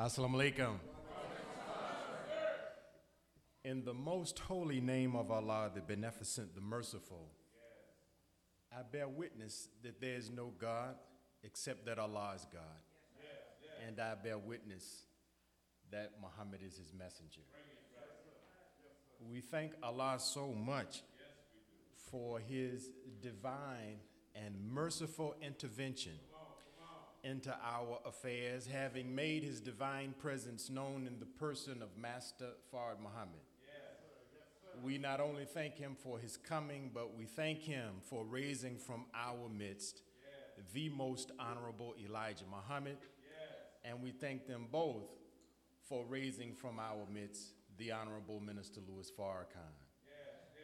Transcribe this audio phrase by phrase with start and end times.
[0.00, 0.78] Assalamu alaikum.
[3.66, 7.28] In the most holy name of Allah, the beneficent, the merciful,
[8.72, 10.94] I bear witness that there is no God
[11.42, 12.62] except that Allah is God.
[13.86, 15.02] And I bear witness
[15.92, 17.42] that Muhammad is his messenger.
[19.30, 21.02] We thank Allah so much
[22.10, 22.88] for his
[23.20, 23.98] divine
[24.34, 26.14] and merciful intervention
[27.24, 33.00] into our affairs, having made his divine presence known in the person of Master Fard
[33.02, 33.40] Muhammad.
[34.82, 39.04] We not only thank him for his coming, but we thank him for raising from
[39.14, 40.02] our midst
[40.72, 42.98] the most honorable Elijah Muhammad.
[43.84, 45.08] And we thank them both
[45.88, 49.74] for raising from our midst the Honorable Minister Louis Farrakhan.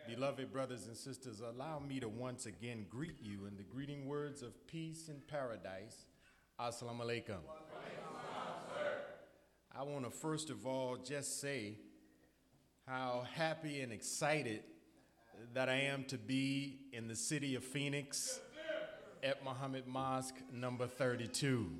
[0.06, 4.41] Beloved brothers and sisters, allow me to once again greet you in the greeting words
[4.42, 6.06] of peace and paradise.
[6.59, 7.37] Assalamu alaikum.
[9.78, 11.77] I want to first of all just say
[12.87, 14.62] how happy and excited
[15.53, 18.41] that I am to be in the city of Phoenix
[19.22, 21.70] at Muhammad Mosque number 32.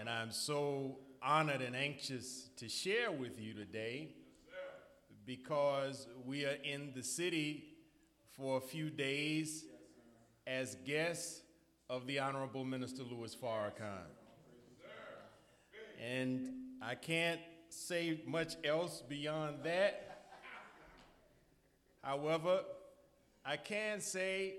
[0.00, 4.08] And I'm so honored and anxious to share with you today
[5.24, 7.62] because we are in the city
[8.32, 9.66] for a few days
[10.48, 11.42] as guests
[11.90, 14.06] of the Honorable Minister Louis Farrakhan.
[16.00, 20.28] And I can't say much else beyond that.
[22.02, 22.60] However,
[23.44, 24.54] I can say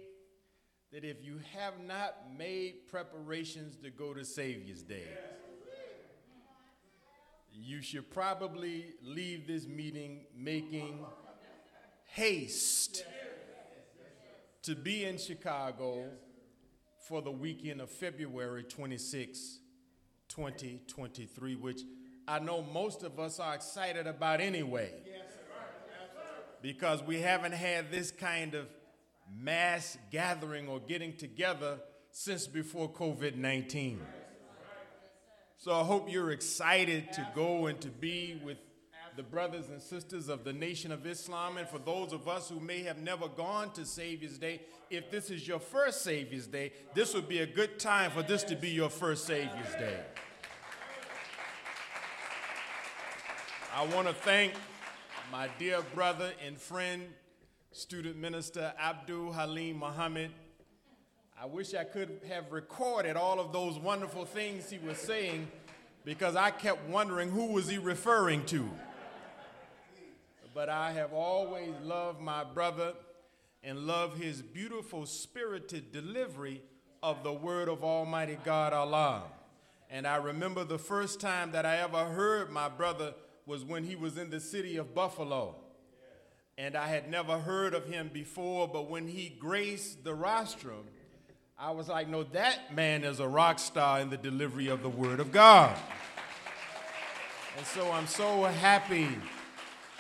[0.92, 5.08] that if you have not made preparations to go to Savior's Day,
[7.54, 11.00] you should probably leave this meeting making
[12.08, 13.06] haste
[14.64, 16.10] to be in Chicago
[17.08, 19.60] for the weekend of February 26,
[20.30, 21.82] 2023, which
[22.28, 24.92] I know most of us are excited about anyway.
[26.62, 28.68] Because we haven't had this kind of
[29.36, 31.80] mass gathering or getting together
[32.12, 34.02] since before COVID 19.
[35.58, 38.58] So I hope you're excited to go and to be with
[39.22, 41.58] the brothers and sisters of the Nation of Islam.
[41.58, 45.30] And for those of us who may have never gone to Savior's Day, if this
[45.30, 48.70] is your first Savior's Day, this would be a good time for this to be
[48.70, 50.00] your first Savior's Day.
[53.76, 54.54] I want to thank
[55.32, 57.04] my dear brother and friend,
[57.74, 60.32] student minister Abdul Halim Muhammad.
[61.40, 65.48] I wish I could have recorded all of those wonderful things he was saying
[66.06, 68.68] because I kept wondering who was he referring to.
[70.54, 72.94] But I have always loved my brother
[73.64, 76.62] and love his beautiful spirited delivery
[77.02, 79.24] of the word of Almighty God Allah.
[79.90, 83.14] And I remember the first time that I ever heard my brother
[83.46, 85.56] was when he was in the city of Buffalo.
[86.58, 90.86] And I had never heard of him before, but when he graced the rostrum,
[91.58, 94.90] I was like, no, that man is a rock star in the delivery of the
[94.90, 95.78] Word of God.
[97.58, 99.08] And so I'm so happy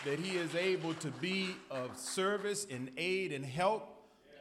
[0.06, 3.88] that he is able to be of service and aid and help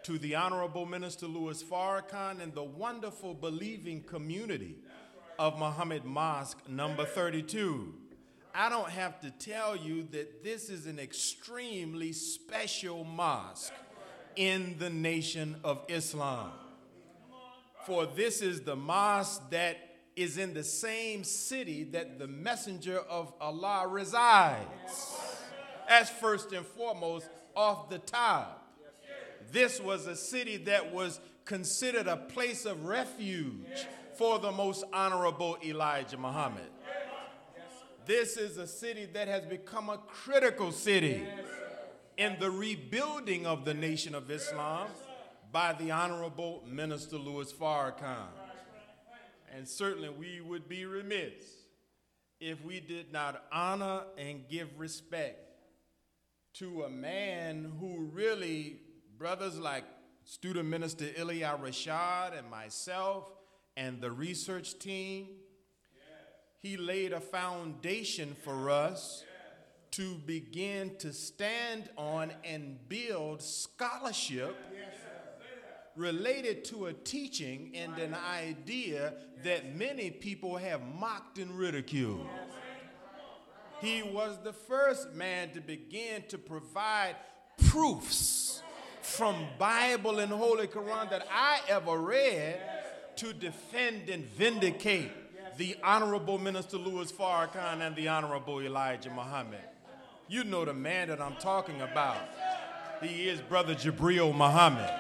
[0.05, 4.77] to the Honorable Minister Louis Farrakhan and the wonderful believing community
[5.39, 7.95] of Muhammad Mosque number 32.
[8.55, 13.73] I don't have to tell you that this is an extremely special mosque
[14.37, 16.53] in the nation of Islam.
[17.85, 19.77] For this is the mosque that
[20.17, 25.17] is in the same city that the messenger of Allah resides.
[25.91, 28.65] That's first and foremost off the top.
[29.51, 35.59] This was a city that was considered a place of refuge for the most honorable
[35.65, 36.71] Elijah Muhammad.
[38.07, 41.25] This is a city that has become a critical city
[42.17, 44.87] in the rebuilding of the nation of Islam
[45.51, 48.29] by the Honorable Minister Louis Farrakhan.
[49.53, 51.43] And certainly we would be remiss
[52.39, 55.50] if we did not honor and give respect
[56.55, 58.81] to a man who really,
[59.19, 59.85] brothers like
[60.25, 63.31] student minister Ilya Rashad and myself
[63.77, 65.29] and the research team,
[66.59, 69.25] he laid a foundation for us
[69.93, 74.57] to begin to stand on and build scholarship
[75.97, 79.13] related to a teaching and an idea
[79.43, 82.27] that many people have mocked and ridiculed.
[83.81, 87.17] He was the first man to begin to provide
[87.69, 88.63] proofs
[89.01, 92.61] from Bible and Holy Quran that I ever read
[93.17, 95.11] to defend and vindicate
[95.57, 99.61] the Honorable Minister Louis Farrakhan and the Honorable Elijah Muhammad.
[100.29, 102.19] You know the man that I'm talking about.
[103.03, 104.91] He is Brother Jabril Muhammad.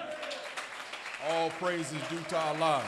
[1.28, 2.82] All praise is due to Allah.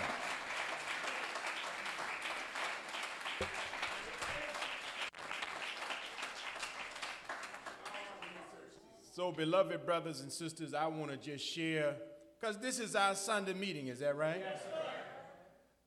[9.23, 11.95] So, beloved brothers and sisters, I want to just share,
[12.41, 14.41] because this is our Sunday meeting, is that right?
[14.41, 14.79] Yes, sir.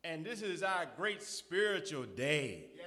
[0.06, 2.68] and this is our great spiritual day.
[2.78, 2.86] Yes,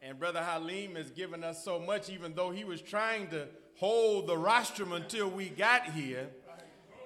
[0.00, 4.28] and Brother Halim has given us so much, even though he was trying to hold
[4.28, 6.30] the rostrum until we got here.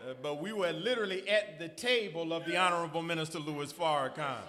[0.08, 4.44] Uh, but we were literally at the table of the Honorable Minister Louis Farrakhan.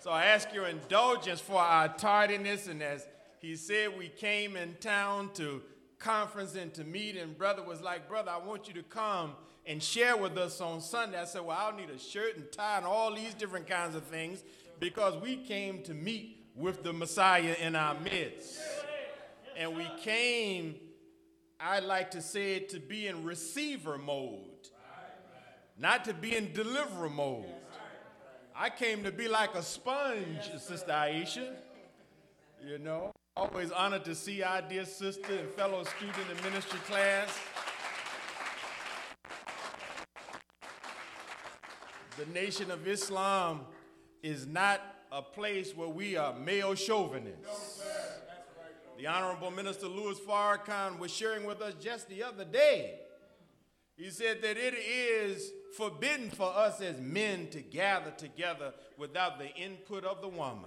[0.00, 3.06] So I ask your indulgence for our tardiness, and as
[3.38, 5.62] he said, we came in town to
[6.02, 9.32] conference and to meet, and brother was like, brother, I want you to come
[9.66, 11.20] and share with us on Sunday.
[11.20, 14.04] I said, well, I'll need a shirt and tie and all these different kinds of
[14.04, 14.42] things
[14.80, 18.60] because we came to meet with the Messiah in our midst.
[19.56, 20.76] And we came,
[21.60, 24.52] I like to say it, to be in receiver mode
[25.78, 27.44] not to be in deliverer mode.
[28.54, 31.48] I came to be like a sponge, Sister Aisha.
[32.64, 37.38] You know, always honored to see our dear sister and fellow student in ministry class.
[42.18, 43.62] The Nation of Islam
[44.22, 44.80] is not
[45.10, 47.82] a place where we are male chauvinists.
[48.98, 52.98] The Honorable Minister Louis Farrakhan was sharing with us just the other day
[53.96, 59.54] he said that it is forbidden for us as men to gather together without the
[59.54, 60.64] input of the woman.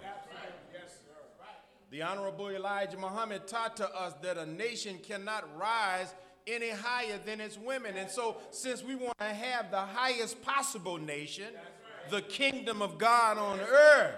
[1.91, 6.13] The Honorable Elijah Muhammad taught to us that a nation cannot rise
[6.47, 7.95] any higher than its women.
[7.97, 11.47] And so, since we want to have the highest possible nation,
[12.09, 14.15] the kingdom of God on earth,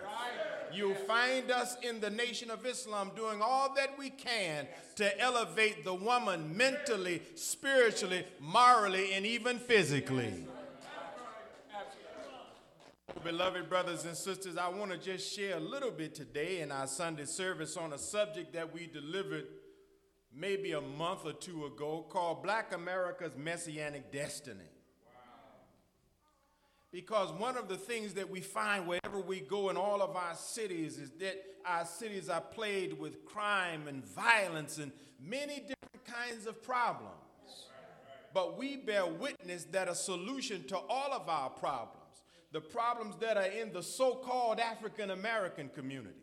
[0.74, 5.84] You'll find us in the Nation of Islam doing all that we can to elevate
[5.86, 10.46] the woman mentally, spiritually, morally, and even physically.
[13.24, 16.88] Beloved brothers and sisters, I want to just share a little bit today in our
[16.88, 19.46] Sunday service on a subject that we delivered
[20.36, 24.70] maybe a month or two ago called Black America's Messianic Destiny.
[26.92, 30.36] Because one of the things that we find wherever we go in all of our
[30.36, 36.46] cities is that our cities are plagued with crime and violence and many different kinds
[36.46, 37.14] of problems.
[38.34, 41.97] But we bear witness that a solution to all of our problems,
[42.52, 46.16] the problems that are in the so called African American community,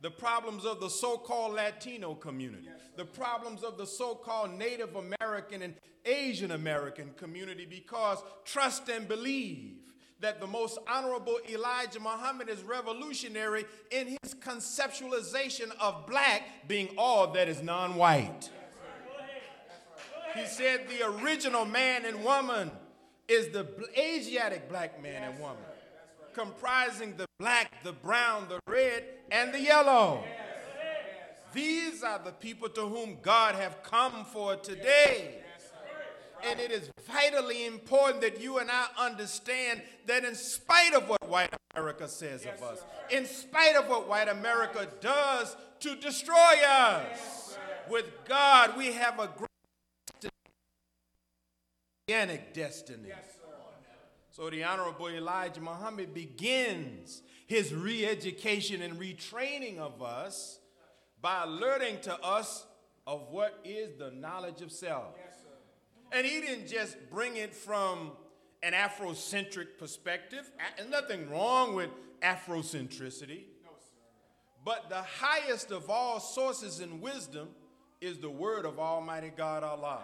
[0.00, 4.96] the problems of the so called Latino community, the problems of the so called Native
[4.96, 5.74] American and
[6.04, 9.76] Asian American community, because trust and believe
[10.20, 17.32] that the most honorable Elijah Muhammad is revolutionary in his conceptualization of black being all
[17.32, 18.48] that is non white.
[20.34, 22.70] He said the original man and woman
[23.28, 23.66] is the
[23.98, 25.58] Asiatic black man and woman,
[26.34, 30.24] comprising the black, the brown, the red, and the yellow.
[31.52, 35.38] These are the people to whom God have come for today.
[36.44, 41.28] And it is vitally important that you and I understand that in spite of what
[41.28, 47.56] white America says of us, in spite of what white America does to destroy us,
[47.88, 49.48] with God we have a great
[52.08, 53.10] organic destiny.
[54.32, 60.58] So the Honorable Elijah Muhammad begins his re education and retraining of us
[61.20, 62.64] by alerting to us
[63.06, 65.14] of what is the knowledge of self.
[66.12, 68.12] And he didn't just bring it from
[68.62, 70.50] an Afrocentric perspective.
[70.78, 71.90] There's nothing wrong with
[72.22, 73.42] Afrocentricity.
[74.64, 77.50] But the highest of all sources in wisdom
[78.00, 80.00] is the word of Almighty God Allah.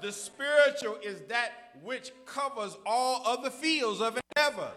[0.00, 1.50] The spiritual is that
[1.82, 4.70] which covers all other fields of endeavor.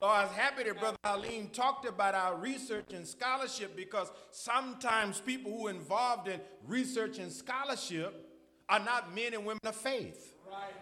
[0.00, 5.20] So I was happy that Brother Halim talked about our research and scholarship because sometimes
[5.20, 8.30] people who are involved in research and scholarship
[8.68, 10.34] are not men and women of faith.
[10.48, 10.74] Right.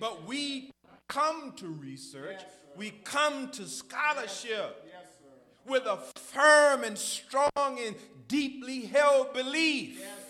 [0.00, 0.72] But we
[1.06, 5.06] come to research, yes, we come to scholarship yes,
[5.64, 7.94] with a firm and strong and
[8.26, 10.21] deeply held belief yes,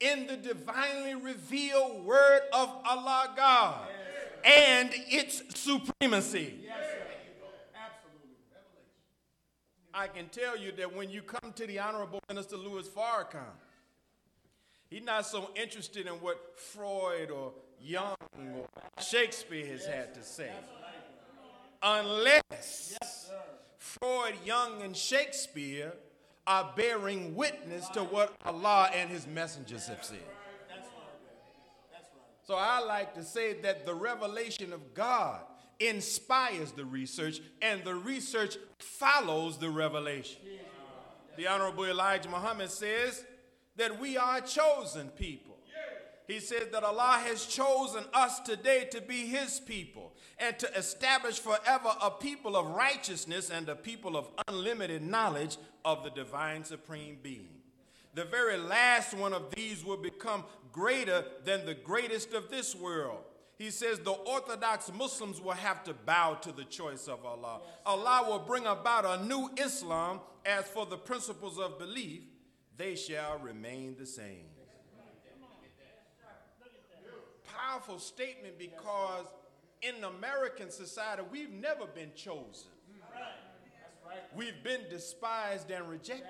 [0.00, 3.88] in the divinely revealed word of Allah God
[4.44, 6.54] and its supremacy.
[9.92, 13.42] I can tell you that when you come to the Honorable Minister Louis Farrakhan,
[14.90, 18.66] He's not so interested in what Freud or Jung or
[19.02, 20.50] Shakespeare has had to say.
[21.82, 22.98] unless
[23.76, 25.92] Freud, Jung, and Shakespeare
[26.48, 30.18] are bearing witness to what Allah and His messengers have said.
[32.44, 35.42] So I like to say that the revelation of God
[35.78, 40.40] inspires the research, and the research follows the revelation.
[41.36, 43.22] The Honorable Elijah Muhammad says
[43.76, 45.58] that we are chosen people.
[46.26, 51.38] He says that Allah has chosen us today to be His people and to establish
[51.38, 57.18] forever a people of righteousness and a people of unlimited knowledge of the divine supreme
[57.22, 57.48] being.
[58.14, 63.22] The very last one of these will become greater than the greatest of this world
[63.58, 67.60] he says the Orthodox Muslims will have to bow to the choice of Allah.
[67.84, 70.20] Allah will bring about a new Islam.
[70.46, 72.22] As for the principles of belief,
[72.76, 74.46] they shall remain the same.
[77.44, 79.26] Powerful statement because
[79.82, 82.70] in American society, we've never been chosen.
[84.34, 86.26] We've been despised and rejected.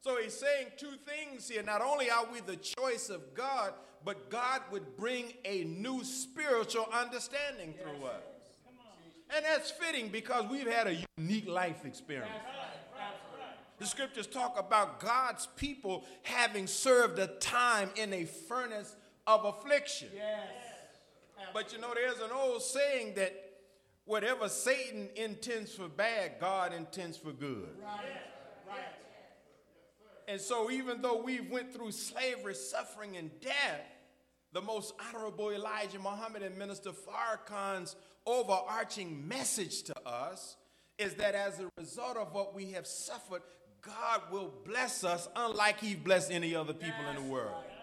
[0.00, 1.62] So he's saying two things here.
[1.62, 3.72] Not only are we the choice of God,
[4.04, 8.22] but God would bring a new spiritual understanding through us.
[9.34, 12.30] And that's fitting because we've had a unique life experience.
[13.78, 18.96] The scriptures talk about God's people having served a time in a furnace
[19.26, 20.08] of affliction.
[21.52, 23.34] But you know, there's an old saying that
[24.04, 27.68] whatever Satan intends for bad, God intends for good.
[27.82, 28.04] Right.
[28.66, 28.78] Right.
[30.26, 33.80] And so even though we've went through slavery, suffering, and death,
[34.52, 40.56] the most honorable Elijah Muhammad and Minister Farrakhan's overarching message to us
[40.98, 43.42] is that as a result of what we have suffered,
[43.80, 47.62] God will bless us unlike he blessed any other people yes, in the world.
[47.66, 47.77] Yes,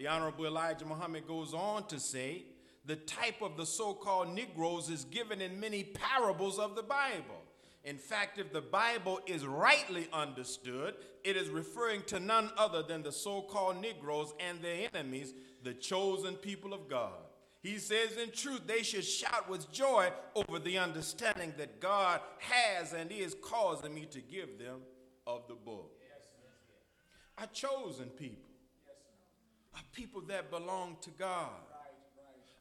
[0.00, 2.44] the Honorable Elijah Muhammad goes on to say,
[2.86, 7.42] the type of the so-called Negroes is given in many parables of the Bible.
[7.84, 13.02] In fact, if the Bible is rightly understood, it is referring to none other than
[13.02, 17.12] the so called Negroes and their enemies, the chosen people of God.
[17.62, 22.94] He says, in truth, they should shout with joy over the understanding that God has
[22.94, 24.80] and is causing me to give them
[25.26, 25.92] of the book.
[27.36, 28.49] A chosen people,
[29.74, 31.50] a people that belong to God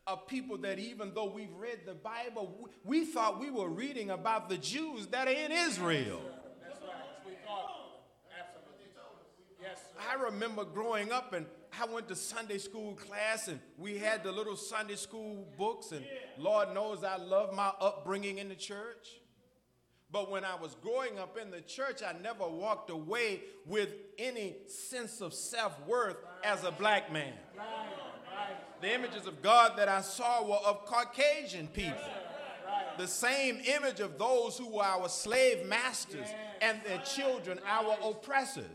[0.10, 4.50] of people that even though we've read the Bible, we thought we were reading about
[4.50, 6.20] the Jews that are in Israel.
[7.26, 7.34] We.
[10.10, 11.46] I remember growing up and
[11.80, 16.04] I went to Sunday school class and we had the little Sunday school books and
[16.38, 19.08] Lord knows I love my upbringing in the church.
[20.12, 24.56] But when I was growing up in the church, I never walked away with any
[24.68, 27.34] sense of self worth as a black man.
[28.82, 32.00] The images of God that I saw were of Caucasian people.
[32.98, 36.28] The same image of those who were our slave masters
[36.62, 38.66] and their children, our oppressors.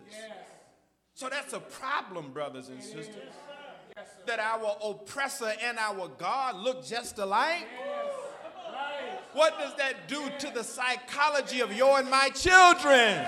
[1.15, 3.33] So that's a problem, brothers and sisters.
[4.27, 7.67] That our oppressor and our God look just alike.
[9.35, 13.27] What does that do to the psychology of your and my children?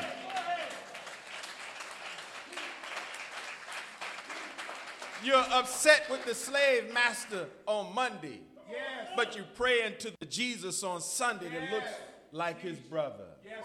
[5.25, 8.39] You're upset with the slave master on Monday,
[8.71, 9.09] yes.
[9.17, 11.55] but you pray into the Jesus on Sunday yes.
[11.61, 11.91] that looks
[12.31, 13.27] like his brother.
[13.45, 13.65] Yes,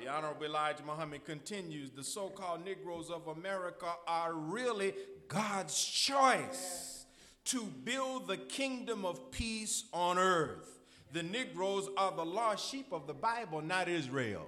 [0.00, 4.94] The Honorable Elijah Muhammad continues the so called Negroes of America are really
[5.26, 7.01] God's choice
[7.46, 10.80] to build the kingdom of peace on earth.
[11.12, 14.46] The Negroes are the lost sheep of the Bible, not Israel.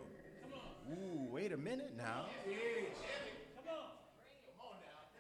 [0.90, 2.26] Ooh, wait a minute now.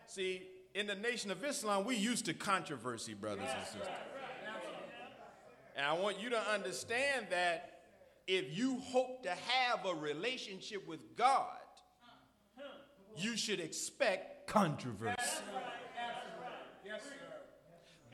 [0.06, 0.42] See,
[0.74, 3.88] in the Nation of Islam, we used to controversy, brothers and sisters.
[5.76, 7.80] And I want you to understand that
[8.26, 11.58] if you hope to have a relationship with God,
[13.16, 15.16] you should expect controversy.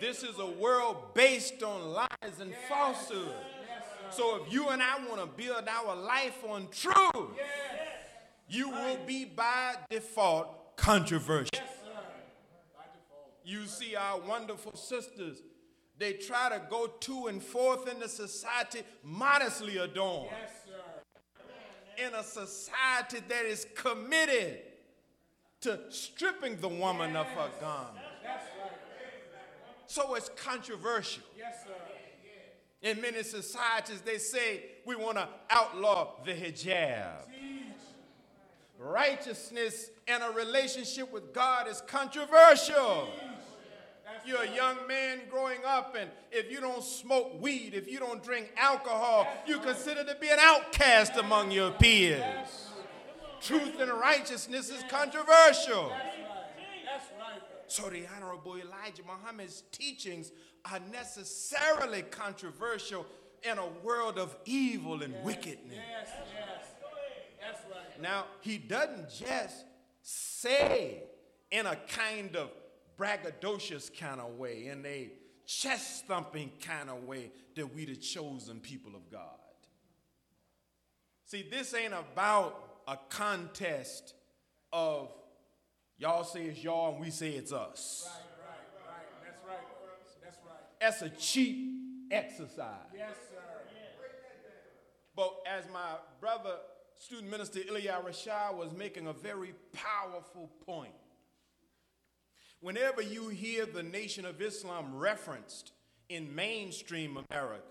[0.01, 3.35] This is a world based on lies and falsehood.
[4.11, 7.31] So if you and I want to build our life on truth,
[8.49, 11.61] you will be by default controversial
[13.51, 15.43] you see our wonderful sisters.
[15.99, 20.31] They try to go to and forth in the society modestly adorned.
[21.99, 24.61] In a society that is committed
[25.63, 28.07] to stripping the woman of her garment.
[29.91, 31.25] So it's controversial.
[31.37, 31.73] Yes, sir.
[32.81, 37.27] In many societies, they say we want to outlaw the hijab.
[37.27, 37.75] Teach.
[38.79, 43.09] Righteousness and a relationship with God is controversial.
[44.25, 48.23] You're a young man growing up, and if you don't smoke weed, if you don't
[48.23, 52.69] drink alcohol, you consider to be an outcast among your peers.
[53.41, 55.93] Truth and righteousness is controversial.
[57.71, 60.33] So the Honorable Elijah Muhammad's teachings
[60.65, 63.07] are necessarily controversial
[63.45, 65.77] in a world of evil and wickedness.
[65.77, 66.67] Yes, yes.
[67.41, 68.03] That's right.
[68.03, 69.67] Now, he doesn't just
[70.03, 71.05] say
[71.53, 72.51] in a kind of
[72.99, 75.13] braggadocious kind of way, in a
[75.47, 79.21] chest thumping kind of way, that we the chosen people of God.
[81.25, 84.15] See, this ain't about a contest
[84.73, 85.13] of
[86.01, 88.09] y'all say it's y'all and we say it's us.
[88.09, 89.25] Right, right, right.
[89.25, 89.59] That's right.
[90.25, 90.81] That's right.
[90.81, 92.89] That's a cheap exercise.
[92.97, 93.37] Yes, sir.
[95.15, 96.57] But as my brother,
[96.99, 100.95] student minister Ilya Rashad, was making a very powerful point.
[102.61, 105.73] Whenever you hear the Nation of Islam referenced
[106.09, 107.63] in mainstream America,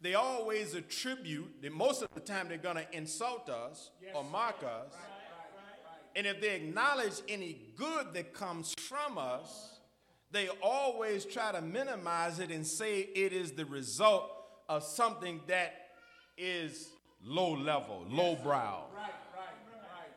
[0.00, 4.62] they always attribute, that most of the time they're going to insult us or mock
[4.62, 4.94] us.
[6.16, 9.80] And if they acknowledge any good that comes from us,
[10.30, 14.30] they always try to minimize it and say it is the result
[14.68, 15.74] of something that
[16.36, 16.90] is
[17.24, 18.84] low level, low brow.
[18.94, 20.10] Right, right, right.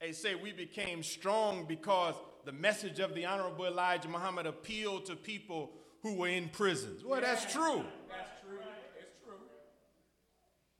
[0.00, 2.14] They say we became strong because
[2.44, 7.04] the message of the Honorable Elijah Muhammad appealed to people who were in prisons.
[7.04, 7.84] Well, that's true.
[8.08, 8.58] That's true.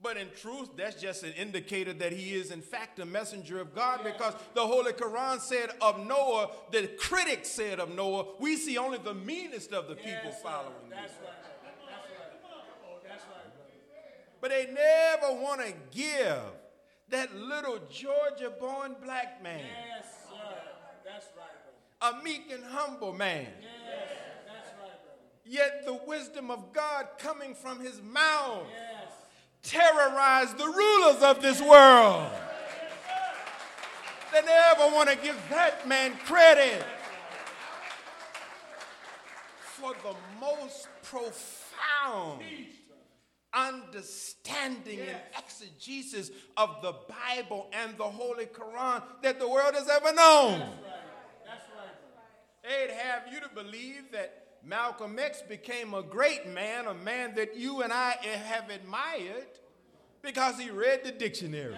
[0.01, 3.75] But in truth, that's just an indicator that he is, in fact, a messenger of
[3.75, 8.77] God because the Holy Quran said of Noah, the critics said of Noah, we see
[8.77, 10.43] only the meanest of the people Yes, sir.
[10.43, 10.73] following.
[10.89, 11.33] That's right.
[11.43, 13.03] That's right.
[13.09, 14.41] That's right.
[14.41, 16.39] But they never want to give
[17.09, 20.55] that little Georgia born black man, Yes, sir.
[21.03, 22.19] That's right, brother.
[22.21, 23.47] a meek and humble man.
[23.61, 23.71] Yes,
[24.47, 25.19] that's right, brother.
[25.43, 28.98] Yet the wisdom of God coming from his mouth Yes.
[29.63, 32.31] Terrorized the rulers of this world.
[34.31, 36.83] They never want to give that man credit
[39.61, 42.43] for the most profound
[43.53, 50.13] understanding and exegesis of the Bible and the Holy Quran that the world has ever
[50.13, 50.59] known.
[50.59, 52.87] That's right, brother.
[52.87, 57.55] They'd have you to believe that Malcolm X became a great man, a man that
[57.55, 59.47] you and I have admired
[60.21, 61.77] because he read the dictionary.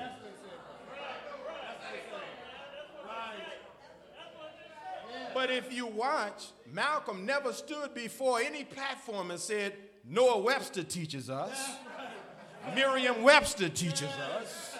[5.33, 11.29] But if you watch, Malcolm never stood before any platform and said, Noah Webster teaches
[11.29, 11.75] us,
[12.75, 14.75] Merriam Webster teaches us.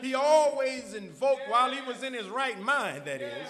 [0.00, 3.48] He always invoked, while he was in his right mind, that is,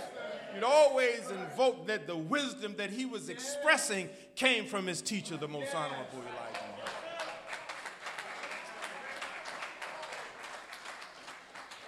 [0.54, 5.48] he'd always invoke that the wisdom that he was expressing came from his teacher, the
[5.48, 6.90] most honorable Elijah Muhammad.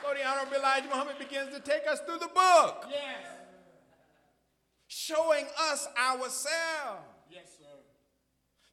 [0.03, 3.27] So the honorable Elijah Muhammad begins to take us through the book, Yes.
[4.89, 7.07] showing us ourselves.
[7.31, 7.67] Yes, sir.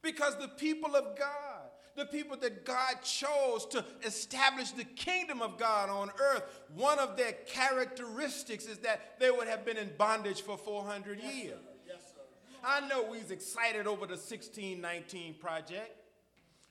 [0.02, 1.57] Because the people of God,
[1.98, 7.16] the people that God chose to establish the kingdom of God on earth, one of
[7.16, 11.58] their characteristics is that they would have been in bondage for 400 years.
[11.86, 12.20] Yes, sir.
[12.64, 15.90] I know we's excited over the 1619 project,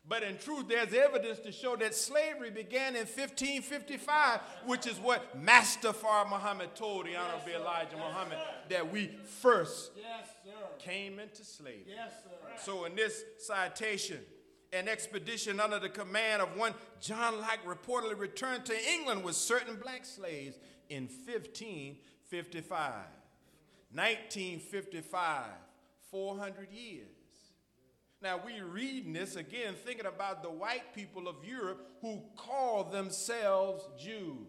[0.08, 5.38] but in truth, there's evidence to show that slavery began in 1555, which is what
[5.38, 8.38] Master Fard Muhammad told the Honorable Elijah Muhammad
[8.70, 9.12] that we
[9.42, 10.52] first Yes, sir.
[10.80, 11.84] came into slavery.
[11.90, 12.64] Yes, sir.
[12.64, 14.20] So, in this citation,
[14.74, 19.76] an expedition under the command of one John Lok reportedly returned to England with certain
[19.76, 20.58] black slaves
[20.90, 22.94] in 1555.
[23.94, 25.46] 1955,
[26.12, 27.08] 400 years.
[28.22, 33.88] Now, we reading this again, thinking about the white people of Europe who call themselves
[33.98, 34.48] Jews.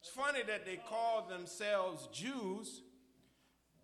[0.00, 2.80] It's funny that they call themselves Jews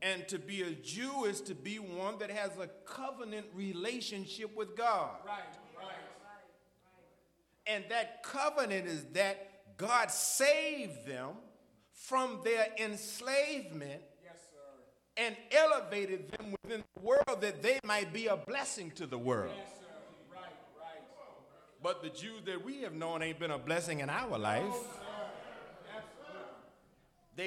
[0.07, 4.77] and to be a Jew is to be one that has a covenant relationship with
[4.77, 5.11] God.
[5.27, 5.41] Right,
[5.77, 5.87] right.
[7.67, 11.31] And that covenant is that God saved them
[11.93, 14.61] from their enslavement Yes, sir.
[15.17, 19.53] and elevated them within the world that they might be a blessing to the world.
[19.57, 19.87] Yes, sir.
[20.33, 20.43] Right,
[20.81, 21.03] right.
[21.83, 24.63] But the Jews that we have known ain't been a blessing in our life.
[24.69, 24.87] Oh,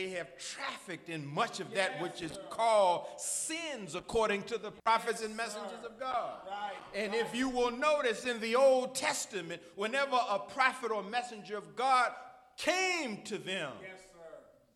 [0.10, 5.22] They have trafficked in much of that which is called sins according to the prophets
[5.24, 6.39] and messengers of God.
[6.50, 6.72] Right.
[6.95, 11.76] And if you will notice in the Old Testament, whenever a prophet or messenger of
[11.76, 12.10] God
[12.58, 14.19] came to them, Yes, sir.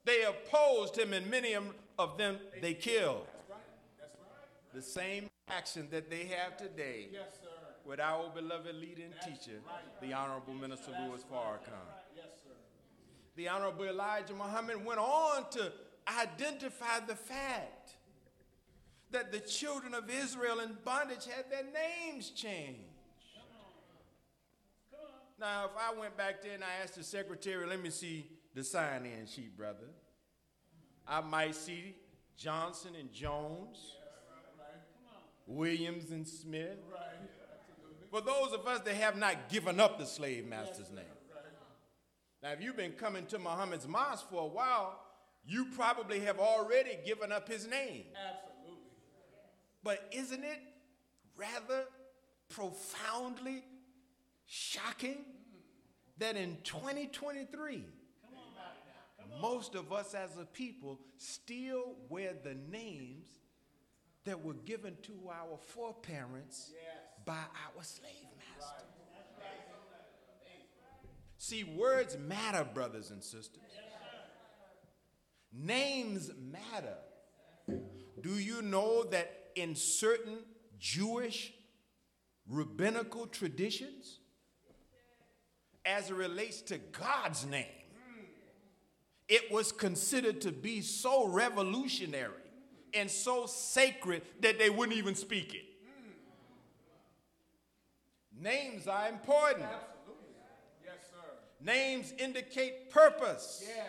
[0.06, 1.56] They opposed him, and many
[1.98, 3.26] of them they killed.
[3.26, 3.60] That's right.
[4.00, 4.76] That's right.
[4.76, 7.50] The same action that they have today Yes, sir.
[7.86, 9.58] with our beloved leader and teacher,
[10.00, 12.03] the Honorable Minister Louis Farrakhan.
[13.36, 15.72] The Honorable Elijah Muhammad went on to
[16.08, 17.96] identify the fact
[19.12, 22.82] that the children of Israel in bondage had their names changed.
[25.40, 28.64] Now, if I went back there and I asked the secretary, let me see the
[28.64, 29.88] sign in sheet, brother,
[31.08, 31.96] I might see
[32.38, 33.96] Johnson and Jones,
[35.48, 36.78] Williams and Smith.
[38.12, 41.06] For those of us that have not given up the slave master's name.
[42.44, 45.00] Now, if you've been coming to Muhammad's mosque for a while,
[45.46, 48.04] you probably have already given up his name.
[48.14, 48.82] Absolutely.
[49.82, 50.60] But isn't it
[51.38, 51.86] rather
[52.50, 53.64] profoundly
[54.46, 55.24] shocking
[56.18, 57.86] that in 2023,
[59.42, 63.28] most of us as a people still wear the names
[64.26, 66.74] that were given to our foreparents
[67.26, 68.12] by our slave
[68.58, 68.86] master?
[71.46, 73.60] See, words matter, brothers and sisters.
[75.52, 76.96] Names matter.
[78.22, 80.38] Do you know that in certain
[80.80, 81.52] Jewish
[82.48, 84.20] rabbinical traditions,
[85.86, 87.66] as it relates to God's name,
[89.28, 92.32] it was considered to be so revolutionary
[92.94, 95.66] and so sacred that they wouldn't even speak it.
[98.40, 99.68] Names are important.
[101.68, 101.72] Absolutely.
[101.72, 102.12] Yes, sir.
[102.12, 103.88] Names indicate purpose, Yes.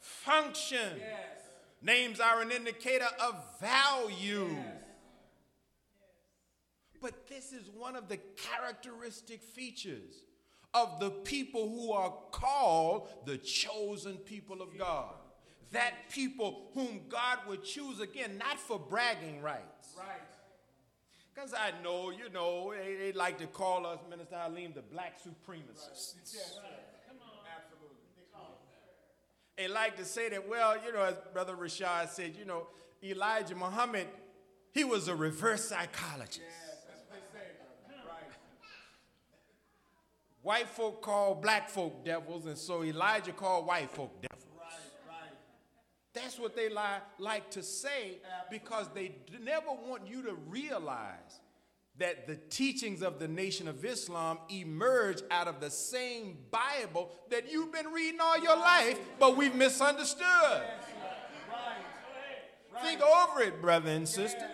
[0.00, 0.98] function.
[0.98, 1.18] Yes.
[1.80, 4.48] Names are an indicator of value.
[4.50, 4.78] Yes.
[7.00, 10.14] But this is one of the characteristic features
[10.72, 15.14] of the people who are called the chosen people of God.
[15.72, 19.94] That people whom God would choose again, not for bragging rights.
[19.98, 20.06] Right.
[21.34, 25.18] Because I know, you know, they, they like to call us, Minister Halim, the black
[25.18, 26.14] supremacists.
[26.18, 26.38] Yes, sir.
[26.40, 26.81] Absolutely.
[29.56, 32.66] They like to say that, well, you know, as Brother Rashad said, you know,
[33.04, 34.06] Elijah Muhammad,
[34.72, 36.40] he was a reverse psychologist.
[36.40, 37.46] Yes, that's what they say,
[37.86, 38.02] brother.
[38.08, 38.30] Right.
[40.42, 44.46] White folk call black folk devils, and so Elijah called white folk devils.
[44.58, 44.70] Right.
[45.08, 45.30] Right.
[46.14, 48.18] That's what they li- like to say
[48.50, 51.40] because they d- never want you to realize
[51.98, 57.50] that the teachings of the Nation of Islam emerge out of the same Bible that
[57.50, 60.22] you've been reading all your life, but we've misunderstood.
[62.72, 62.82] Right.
[62.82, 64.48] Think over it, brother and sister.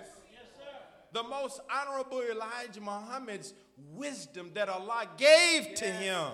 [1.13, 3.55] The most honorable Elijah Muhammad's
[3.95, 6.29] wisdom that Allah gave to him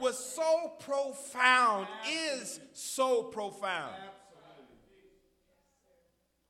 [0.00, 3.94] was so profound, is so profound.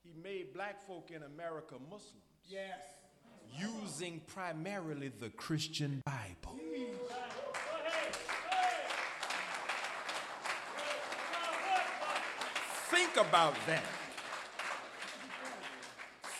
[0.02, 2.95] He made black folk in America Muslims Yes.
[3.58, 6.58] Using primarily the Christian Bible.
[12.90, 13.82] Think about that.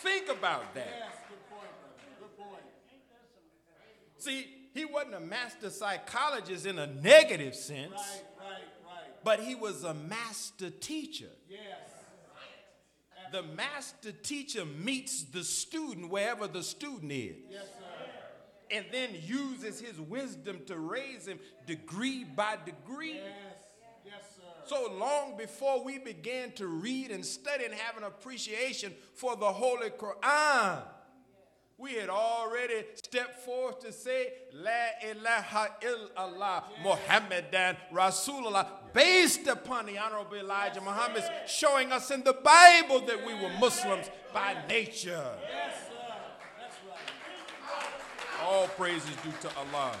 [0.01, 0.87] Think about that.
[0.87, 1.11] Yes.
[1.29, 2.19] Good point, brother.
[2.19, 2.63] Good point.
[4.17, 8.21] See, he wasn't a master psychologist in a negative sense, Right.
[8.39, 8.51] Right.
[8.85, 9.23] Right.
[9.23, 11.29] but he was a master teacher.
[11.49, 11.59] Yes.
[13.31, 17.35] The master teacher meets the student wherever the student is.
[17.49, 17.83] Yes, sir.
[18.69, 23.15] and then uses his wisdom to raise him degree by degree.
[23.15, 23.33] Yes.
[24.05, 24.41] Yes, sir.
[24.65, 29.45] So long before we began to read and study and have an appreciation for the
[29.51, 30.81] Holy Quran,
[31.77, 39.95] we had already stepped forth to say, La ilaha illallah, Muhammadan Rasulullah, based upon the
[39.95, 45.23] Honorable Elijah Muhammad showing us in the Bible that we were Muslims by nature.
[45.43, 45.93] Yes, sir.
[46.59, 48.43] That's right.
[48.43, 49.95] All praise is due to Allah.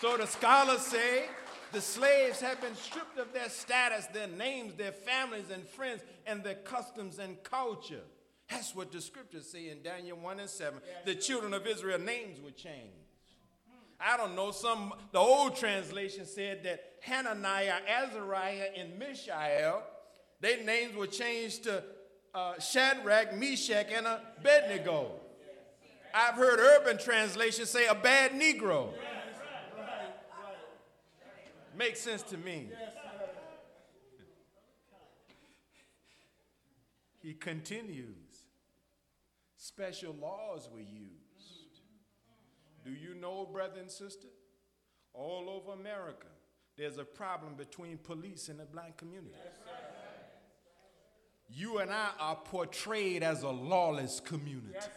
[0.00, 1.26] So the scholars say
[1.72, 6.42] the slaves have been stripped of their status, their names, their families and friends, and
[6.42, 8.04] their customs and culture.
[8.48, 10.80] That's what the scriptures say in Daniel 1 and 7.
[11.04, 13.05] The children of Israel names were changed.
[14.00, 19.82] I don't know, some the old translation said that Hananiah, Azariah, and Mishael,
[20.40, 21.82] their names were changed to
[22.34, 25.12] uh, Shadrach, Meshach, and Abednego.
[26.14, 28.92] I've heard urban translation say a bad Negro.
[31.76, 32.68] Makes sense to me.
[37.22, 38.14] He continues.
[39.56, 41.25] Special laws were used.
[42.86, 44.28] Do you know, brother and sister?
[45.12, 46.28] All over America,
[46.78, 49.34] there's a problem between police and the black community.
[51.48, 54.68] you and I are portrayed as a lawless community.
[54.74, 54.88] Yes.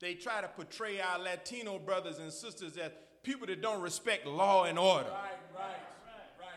[0.00, 2.90] They try to portray our Latino brothers and sisters as
[3.22, 5.08] people that don't respect law and order.
[5.08, 5.70] Right, right,
[6.38, 6.48] right.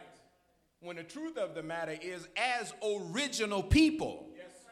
[0.82, 4.72] When the truth of the matter is, as original people, Yes, sir.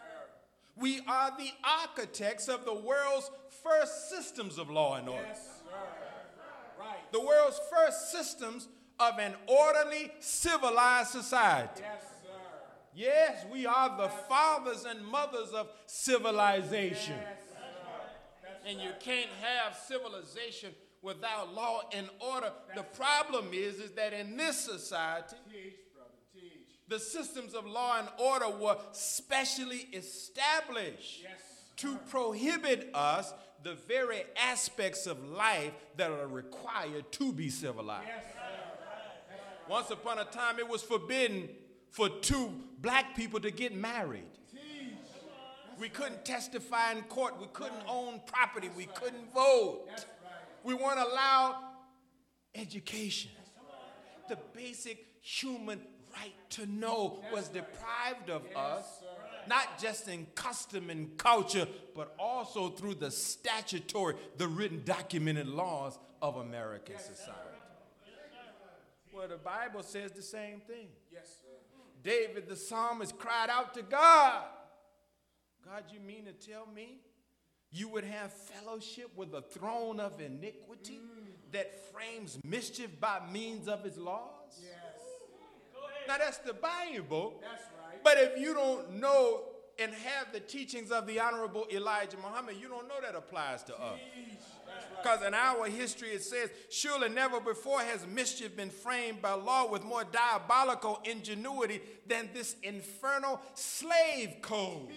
[0.75, 3.29] we are the architects of the world's
[3.65, 5.25] first systems of law and order.
[5.27, 5.49] Yes.
[6.79, 7.11] Right.
[7.11, 8.67] The world's first systems
[8.99, 11.81] of an orderly, civilized society.
[11.81, 12.29] Yes, sir.
[12.93, 17.15] Yes, we are the fathers and mothers of civilization.
[17.17, 18.69] Yes, sir.
[18.69, 22.51] And you can't have civilization without law and order.
[22.75, 26.51] The problem is, is that in this society, teach, brother, teach.
[26.87, 31.54] the systems of law and order were specially established Yes.
[31.77, 33.33] To prohibit us
[33.63, 38.07] the very aspects of life that are required to be civilized.
[38.07, 38.25] Yes.
[39.67, 41.49] Once upon a time, it was forbidden
[41.89, 44.25] for two black people to get married.
[45.79, 47.39] We couldn't testify in court.
[47.39, 48.69] We couldn't own property.
[48.77, 49.87] We couldn't vote.
[50.63, 51.55] We weren't allowed
[52.53, 53.31] education.
[54.29, 55.81] The basic human
[56.15, 58.85] right to know was deprived of us,
[59.47, 65.97] not just in custom and culture, but also through the statutory, the written documented laws
[66.21, 67.39] of American society.
[69.13, 70.87] Well, the Bible says the same thing.
[71.11, 71.49] Yes, sir.
[72.03, 74.43] David the psalmist cried out to God
[75.65, 76.99] God, you mean to tell me
[77.71, 81.51] you would have fellowship with the throne of iniquity mm.
[81.51, 84.61] that frames mischief by means of his laws?
[84.61, 84.84] Yes.
[86.07, 87.41] Now, that's the Bible.
[87.41, 88.03] That's right.
[88.03, 89.41] But if you don't know
[89.77, 93.73] and have the teachings of the Honorable Elijah Muhammad, you don't know that applies to
[93.75, 93.99] us.
[94.15, 94.37] Teach.
[94.65, 95.03] That's right.
[95.03, 99.69] Because in our history it says, surely never before has mischief been framed by law
[99.69, 104.91] with more diabolical ingenuity than this infernal slave code.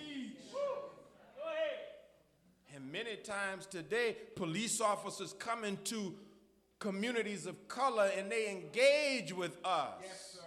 [2.74, 6.14] And many times today, police officers come into
[6.78, 10.37] communities of color and they engage with us Yes, sir.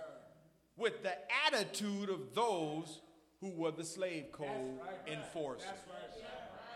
[0.81, 1.13] With the
[1.47, 3.01] attitude of those
[3.39, 5.17] who were the slave code right.
[5.17, 5.67] enforcers.
[5.67, 6.01] That's right.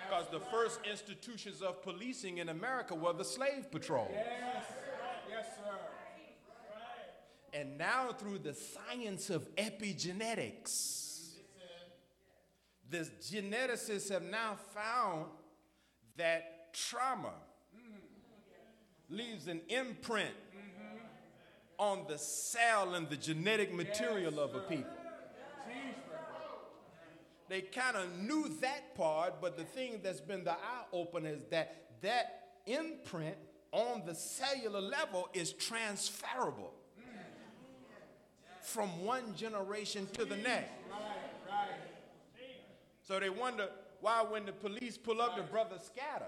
[0.08, 4.08] Because the first institutions of policing in America were the slave patrol.
[4.14, 4.66] Yes.
[5.30, 5.72] Yes, sir.
[7.54, 11.06] And now, through the science of epigenetics,
[12.90, 15.28] the geneticists have now found
[16.18, 17.32] that trauma
[17.76, 19.16] mm-hmm.
[19.16, 20.75] leaves an imprint mm-hmm.
[21.78, 24.92] On the cell and the genetic material of a people.
[27.48, 31.44] They kind of knew that part, but the thing that's been the eye opener is
[31.52, 33.38] that that imprint
[33.72, 36.74] on the cellular level is transferable
[38.62, 40.72] from one generation to the next.
[43.04, 43.70] So they wonder
[44.02, 46.26] why, when the police pull up, the brothers scatter.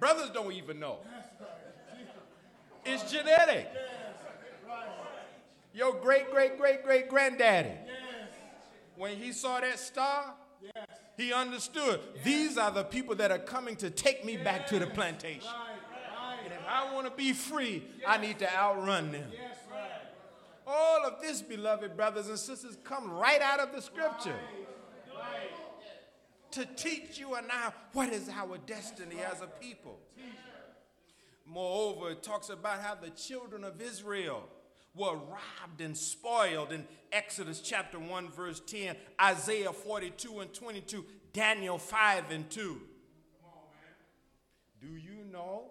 [0.00, 0.98] Brothers don't even know.
[2.84, 3.68] It's genetic.
[5.72, 7.72] Your great, great, great, great granddaddy,
[8.96, 10.34] when he saw that star,
[11.16, 14.86] he understood these are the people that are coming to take me back to the
[14.86, 15.48] plantation.
[15.48, 19.30] Right, And if I want to be free, I need to outrun them.
[19.32, 19.90] Yes, right.
[20.66, 24.38] All of this, beloved brothers and sisters, come right out of the scripture
[26.50, 29.98] to teach you and I what is our destiny as a people.
[31.46, 34.48] Moreover, it talks about how the children of Israel
[34.94, 41.78] were robbed and spoiled in Exodus chapter 1, verse 10, Isaiah 42 and 22, Daniel
[41.78, 42.80] 5 and 2.
[44.80, 45.64] Do you know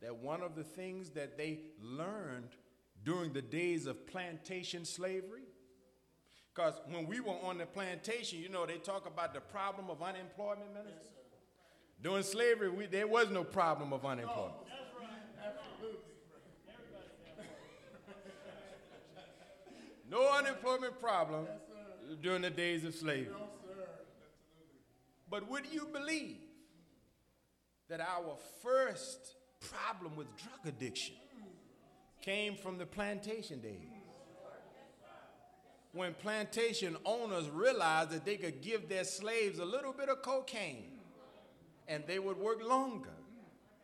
[0.00, 2.48] that one of the things that they learned
[3.04, 5.42] during the days of plantation slavery?
[6.54, 10.02] Because when we were on the plantation, you know, they talk about the problem of
[10.02, 11.10] unemployment, minister.
[12.02, 14.54] During slavery, we, there was no problem of unemployment.
[14.66, 14.69] No
[20.18, 21.46] unemployment problem
[22.22, 23.34] during the days of slavery.
[25.30, 26.38] But would you believe
[27.88, 31.14] that our first problem with drug addiction
[32.22, 33.86] came from the plantation days?
[35.92, 40.84] When plantation owners realized that they could give their slaves a little bit of cocaine
[41.88, 43.10] and they would work longer,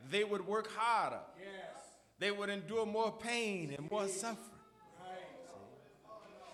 [0.08, 1.82] they would work harder, Yes.
[2.20, 4.55] they would endure more pain and more suffering.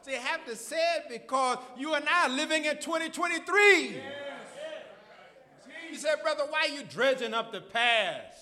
[0.08, 4.00] I have to say it because you and I are living in 2023.
[5.90, 8.38] You said, brother, why are you dredging up the past?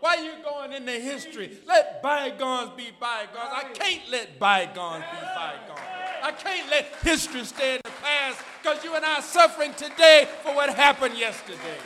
[0.00, 1.58] Why are you going into history?
[1.66, 3.50] Let bygones be bygones.
[3.52, 5.80] I can't let bygones be bygones.
[6.22, 10.26] I can't let history stay in the past because you and I are suffering today
[10.42, 11.78] for what happened yesterday.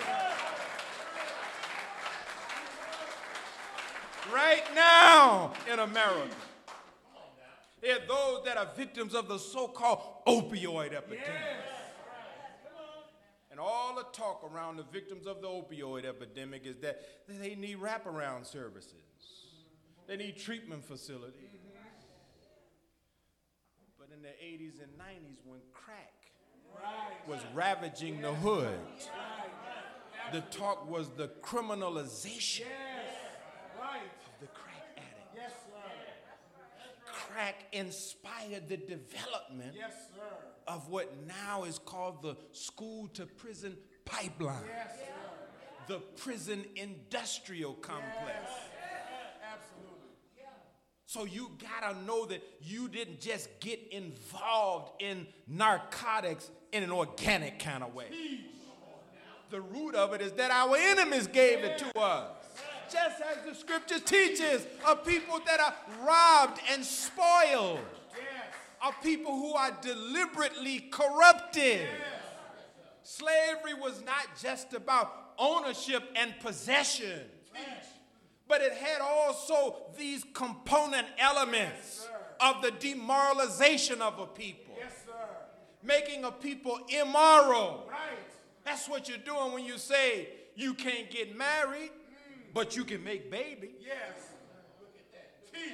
[4.33, 6.35] Right now in America,
[7.81, 11.29] there are those that are victims of the so called opioid epidemic.
[13.51, 17.79] And all the talk around the victims of the opioid epidemic is that they need
[17.79, 18.95] wraparound services,
[20.07, 21.35] they need treatment facilities.
[23.99, 26.13] But in the 80s and 90s, when crack
[27.27, 28.79] was ravaging the hood,
[30.33, 32.63] the talk was the criminalization
[33.81, 34.68] of the crack.
[37.39, 40.25] Crack inspired the development Yes, sir.
[40.67, 45.05] of what now is called the school to prison pipeline, Yes, sir.
[45.87, 48.51] the prison industrial complex.
[49.55, 50.09] Absolutely.
[51.07, 57.61] So you gotta know that you didn't just get involved in narcotics in an organic
[57.61, 58.41] kind of way.
[59.51, 62.38] The root of it is that our enemies gave it to us.
[62.91, 65.75] Just as the scripture teaches of people that are
[66.05, 67.81] robbed and spoiled,
[68.17, 68.25] Yes.
[68.83, 71.89] of people who are deliberately corrupted.
[73.03, 77.21] Slavery was not just about ownership and possession,
[78.47, 82.07] but it had also these component elements
[82.41, 85.13] of the demoralization of a people, Yes, sir.
[85.83, 87.87] making a people immoral.
[87.91, 87.99] Right.
[88.65, 91.91] That's what you're doing when you say you can't get married,
[92.55, 93.71] but you can make babies.
[93.81, 94.29] Yes.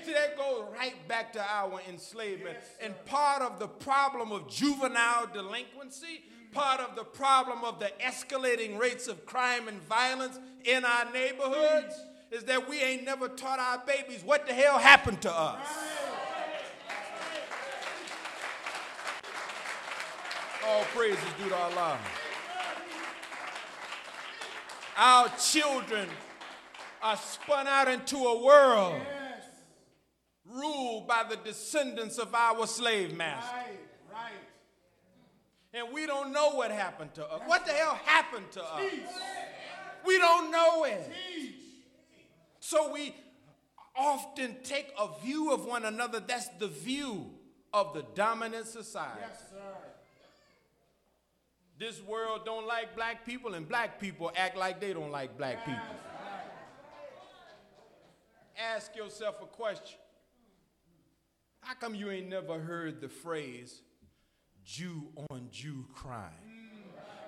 [0.05, 2.57] See, that goes right back to our enslavement.
[2.81, 8.79] and part of the problem of juvenile delinquency, part of the problem of the escalating
[8.79, 11.95] rates of crime and violence in our neighborhoods
[12.31, 15.67] is that we ain't never taught our babies what the hell happened to us.
[20.67, 21.99] All praises due to Allah.
[24.97, 26.09] Our children
[27.05, 29.45] are spun out into a world Yes.
[30.47, 33.53] ruled by the descendants of our slave masters.
[33.53, 33.79] Right.
[34.13, 34.33] Right.
[35.75, 37.43] And we don't know what happened to us.
[37.47, 38.83] What the hell happened to us?
[40.07, 41.13] We don't know it.
[41.35, 41.55] Teach.
[42.61, 43.15] So we
[43.97, 46.21] often take a view of one another.
[46.21, 47.31] That's the view
[47.73, 49.21] of the dominant society.
[49.21, 49.77] Yes, sir.
[51.79, 55.65] This world don't like black people, and black people act like they don't like black
[55.67, 55.83] people.
[58.57, 59.99] Ask yourself a question.
[61.61, 63.83] How come you ain't never heard the phrase
[64.65, 66.31] Jew on Jew crime?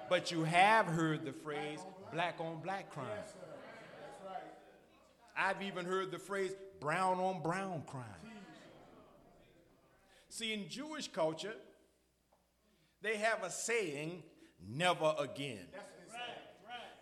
[0.08, 1.80] But you have heard the phrase
[2.12, 3.06] black on black crime.
[5.36, 8.04] I've even heard the phrase brown on brown crime.
[10.28, 11.54] See, in Jewish culture,
[13.02, 14.22] they have a saying,
[14.68, 15.66] never again.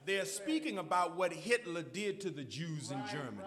[0.07, 3.43] They're speaking about what Hitler did to the Jews in Germany.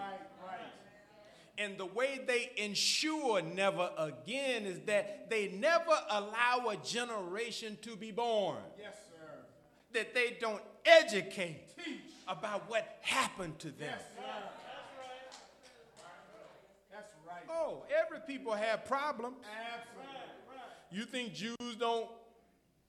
[1.58, 1.64] Right.
[1.64, 1.70] Right.
[1.70, 7.96] And the way they ensure never again is that they never allow a generation to
[7.96, 9.30] be born, Yes, sir.
[9.94, 11.98] that they don't educate Teach.
[12.28, 13.90] about what happened to them.
[13.92, 14.22] Yes, sir.
[14.22, 16.12] That's right.
[16.92, 17.44] That's right.
[17.50, 19.38] Oh, every people have problems.
[19.74, 20.14] Absolutely.
[20.90, 22.08] You think Jews don't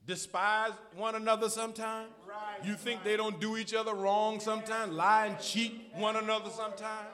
[0.06, 2.10] despise one another sometimes?
[2.26, 6.50] Right, You think they don't do each other wrong sometimes, lie and cheat one another
[6.50, 7.08] sometimes?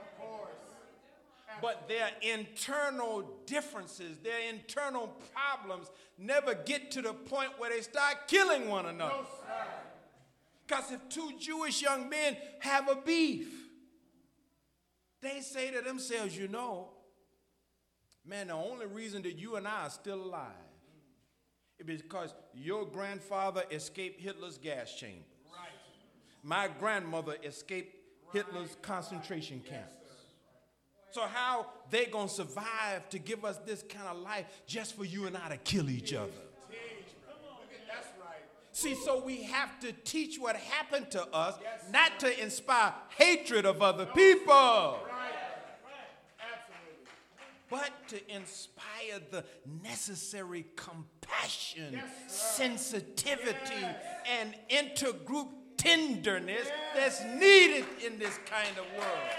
[1.64, 8.28] But their internal differences, their internal problems never get to the point where they start
[8.28, 9.24] killing one another.
[10.66, 13.48] Because if two Jewish young men have a beef,
[15.22, 16.90] they say to themselves, you know,
[18.26, 20.50] man, the only reason that you and I are still alive
[21.78, 25.24] is because your grandfather escaped Hitler's gas chambers.
[25.50, 25.70] Right.
[26.42, 27.96] My grandmother escaped
[28.34, 30.03] Hitler's concentration camps.
[31.14, 35.28] So how they gonna survive to give us this kind of life just for you
[35.28, 36.32] and I to kill each other?
[36.68, 37.38] Teach, brother.
[37.86, 38.42] That's right.
[38.72, 41.54] See, so we have to teach what happened to us,
[41.92, 44.98] not to inspire hatred of other people,
[46.40, 47.06] Absolutely.
[47.70, 49.44] but to inspire the
[49.84, 53.86] necessary compassion, sensitivity,
[54.40, 59.30] and intergroup tenderness that's needed in this kind of world.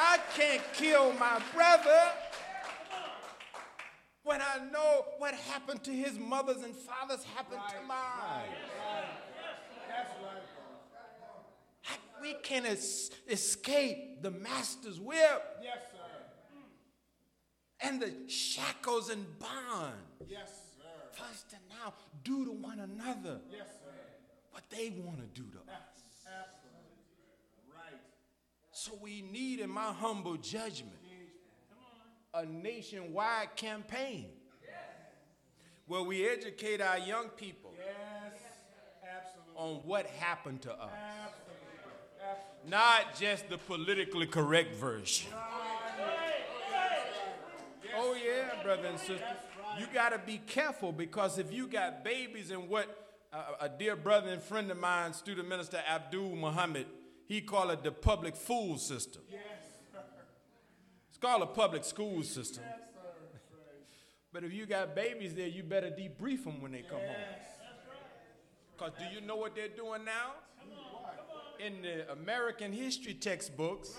[0.00, 2.12] I can't kill my brother
[4.22, 8.48] when I know what happened to his mothers and fathers happened to mine.
[12.20, 15.98] We can es- escape the master's whip Yes, sir.
[17.80, 19.96] and the shackles and bonds.
[20.28, 20.84] Yes, sir.
[21.24, 23.92] First and now, do to one another Yes, sir.
[24.50, 25.78] what they want to do to us.
[28.88, 30.96] So we need, in my humble judgment,
[32.32, 34.26] a nationwide campaign
[35.86, 39.24] where we educate our young people Yes.
[39.56, 40.90] On what happened to us.
[41.24, 42.30] Absolutely.
[42.30, 42.70] Absolutely.
[42.70, 45.32] Not just the politically correct version.
[47.96, 49.24] Oh, yeah, brother and sister.
[49.78, 53.96] You got to be careful because if you got babies and what uh, a dear
[53.96, 56.86] brother and friend of mine, student minister Abdul Muhammad,
[57.28, 59.22] he called it the public fool system.
[59.30, 59.40] Yes.
[61.08, 62.64] It's called a public school system.
[62.66, 63.10] Yes, sir.
[64.32, 67.16] But if you got babies there, you better debrief them when they come home.
[68.72, 70.32] Because do you know what they're doing now?
[71.58, 73.98] In the American history textbooks,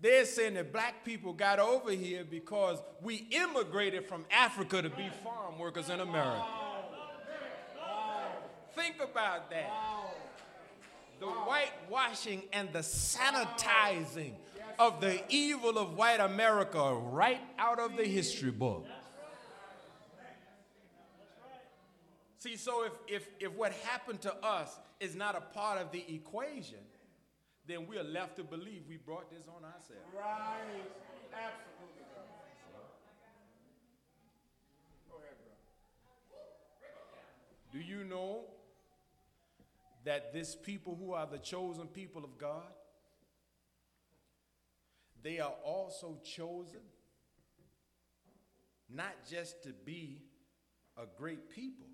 [0.00, 5.08] they're saying that black people got over here because we immigrated from Africa to be
[5.22, 6.44] farm workers in America.
[8.74, 9.70] Think about that.
[11.20, 14.32] The whitewashing and the sanitizing
[14.78, 18.86] of the evil of white America right out of the history book.
[22.38, 26.02] See, so if, if, if what happened to us is not a part of the
[26.08, 26.78] equation,
[27.66, 30.00] then we are left to believe we brought this on ourselves.
[30.16, 30.88] Right.
[31.34, 32.04] Absolutely.
[35.10, 35.58] Go ahead, brother.
[37.72, 38.44] Do you know
[40.04, 42.72] that this people who are the chosen people of God,
[45.22, 46.80] they are also chosen
[48.88, 50.22] not just to be
[50.96, 51.86] a great people,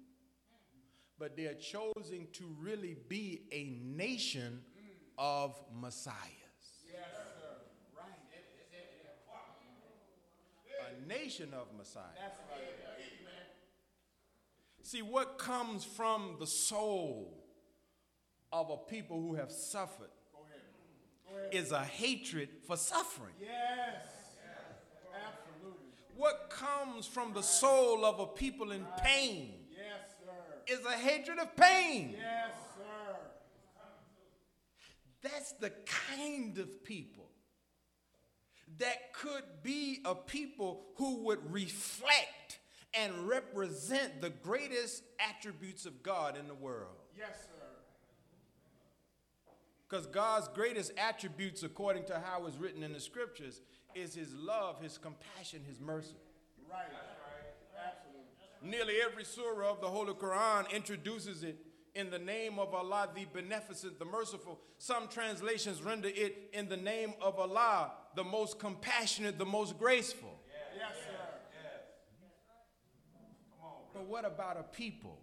[1.19, 4.63] but they are chosen to really be a nation
[5.19, 6.15] of messiahs.
[6.87, 7.05] Yes,
[7.41, 7.57] sir.
[7.97, 8.13] Right.
[10.95, 12.05] A nation of messiahs.
[12.21, 12.77] That's right.
[14.87, 17.36] See, what comes from the soul
[18.53, 20.61] of a people who have suffered Go ahead.
[21.31, 21.55] Go ahead.
[21.55, 23.35] is a hatred for suffering.
[23.41, 24.05] Yes.
[25.15, 25.81] Absolutely.
[26.17, 30.73] What comes from the soul of a people in pain Yes, sir.
[30.79, 32.15] is a hatred of pain.
[32.19, 33.17] Yes, sir.
[35.23, 35.73] That's the
[36.11, 37.31] kind of people
[38.79, 42.59] that could be a people who would reflect
[42.95, 46.97] and represent the greatest attributes of God in the world.
[47.17, 47.66] Yes, sir.
[49.89, 53.61] Because God's greatest attributes, according to how it's written in the scriptures,
[53.95, 56.17] is his love, his compassion, his mercy.
[56.69, 56.79] Right.
[56.79, 57.93] right.
[57.95, 58.69] Absolutely.
[58.69, 61.59] Nearly every surah of the Holy Quran introduces it
[61.95, 64.61] in the name of Allah, the beneficent, the merciful.
[64.79, 70.41] Some translations render it in the name of Allah, the most compassionate, the most graceful.
[70.77, 71.11] Yes, sir.
[71.63, 71.83] Yes.
[73.51, 75.21] Come on, but what about a people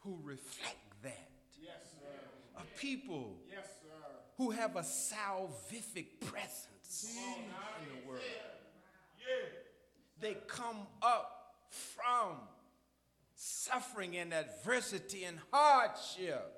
[0.00, 0.66] who reflect that?
[0.66, 0.85] Yes, sir.
[2.56, 3.88] A people Yes, sir.
[4.38, 7.44] who have a salvific presence in
[8.02, 8.22] the world.
[10.20, 12.36] They come up from
[13.34, 16.52] suffering and adversity and hardship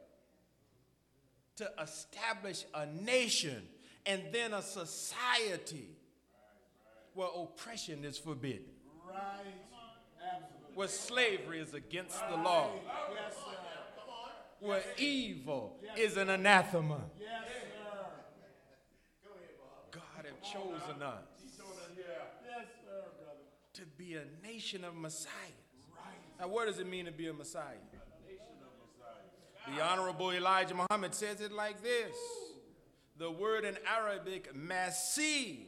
[1.57, 3.66] to establish a nation
[4.07, 5.88] and then a society
[7.14, 8.64] where oppression is forbidden,
[9.05, 9.55] Right.
[10.74, 12.70] Where slavery is against the law,
[13.12, 13.67] Yes, sir.
[14.61, 17.00] Where evil is an anathema.
[19.90, 21.24] God have chosen us
[23.74, 25.32] to be a nation of messiahs.
[26.40, 27.76] Now, what does it mean to be a messiah?
[29.74, 32.16] The Honorable Elijah Muhammad says it like this
[33.18, 35.66] The word in Arabic, Masih,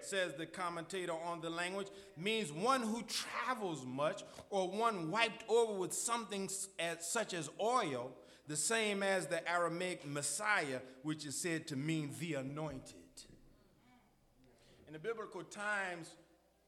[0.00, 5.72] says the commentator on the language, means one who travels much or one wiped over
[5.72, 6.48] with something
[6.78, 8.12] as, such as oil,
[8.46, 12.94] the same as the Aramaic Messiah, which is said to mean the anointed.
[14.86, 16.14] In the biblical times,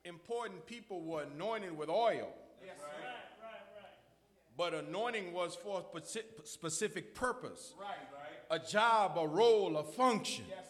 [0.05, 2.29] important people were anointed with oil.
[2.65, 2.87] Yes, sir.
[4.61, 7.89] But anointing was for a specific purpose Right.
[8.13, 8.63] Right.
[8.63, 10.45] a job, a role, a function.
[10.51, 10.59] Yes,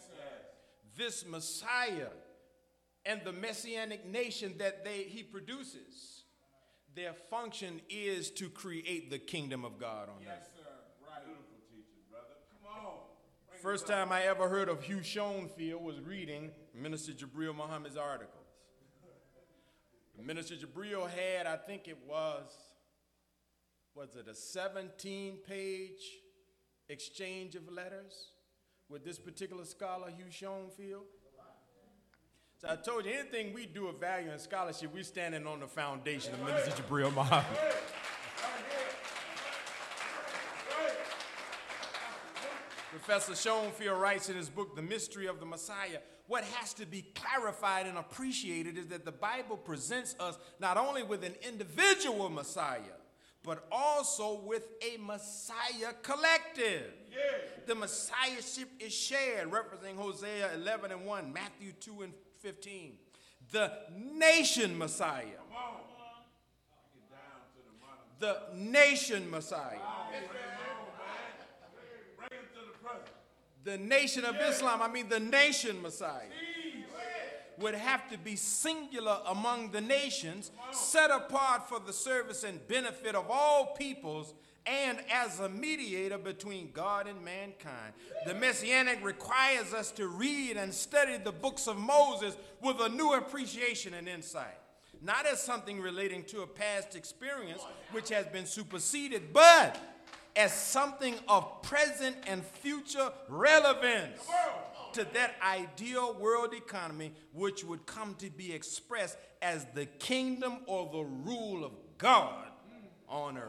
[0.97, 2.09] This Messiah
[3.05, 6.23] and the messianic nation that they, he produces,
[6.95, 10.37] their function is to create the kingdom of God on Yes, earth.
[10.39, 10.71] Yes, sir.
[11.07, 11.25] Right.
[11.25, 12.35] Beautiful teaching, brother.
[12.63, 12.93] Come on.
[13.61, 18.37] First time I ever heard of Hugh Schonfield was reading Minister Jabril Muhammad's articles.
[20.23, 22.51] Minister Jabril had, I think it was,
[23.95, 26.01] was it a 17 page
[26.89, 28.27] exchange of letters
[28.91, 31.05] with this particular scholar, Hugh Schonfield?
[32.57, 35.67] So I told you, anything we do of value in scholarship, we're standing on the
[35.67, 37.45] foundation of Minister Jabril Muhammad.
[42.91, 47.01] Professor Schonfield writes in his book, The Mystery of the Messiah, what has to be
[47.15, 53.00] clarified and appreciated is that the Bible presents us not only with an individual Messiah,
[53.43, 56.93] but also with a Messiah collective.
[57.11, 57.17] Yeah.
[57.65, 62.93] The Messiahship is shared, referencing Hosea 11 and 1, Matthew 2 and 15.
[63.51, 65.25] The nation Messiah.
[68.19, 69.79] The nation Messiah.
[73.63, 76.25] The nation of Islam, I mean the nation Messiah
[77.61, 83.15] would have to be singular among the nations, set apart for the service and benefit
[83.15, 84.33] of all peoples,
[84.65, 87.93] and as a mediator between God and mankind.
[88.25, 93.13] The Messianic requires us to read and study the books of Moses with a new
[93.13, 94.57] appreciation and insight.
[95.01, 99.79] Not as something relating to a past experience which has been superseded, but
[100.35, 104.21] as something of present and future relevance
[104.93, 110.89] to that ideal world economy which would come to be expressed as the kingdom or
[110.91, 112.47] the rule of God
[113.07, 113.45] on earth.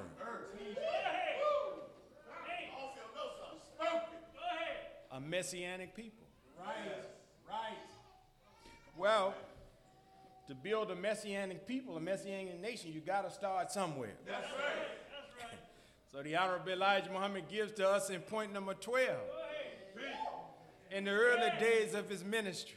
[5.11, 6.26] A messianic people.
[6.59, 7.05] Right,
[7.49, 7.76] right.
[8.97, 9.34] Well,
[10.49, 14.14] to build a messianic people, a messianic nation, you got to start somewhere.
[14.26, 14.53] That's right.
[15.11, 15.59] That's right.
[16.11, 19.11] So the Honorable Elijah Muhammad gives to us in point number 12
[20.95, 22.76] in the early days of his ministry.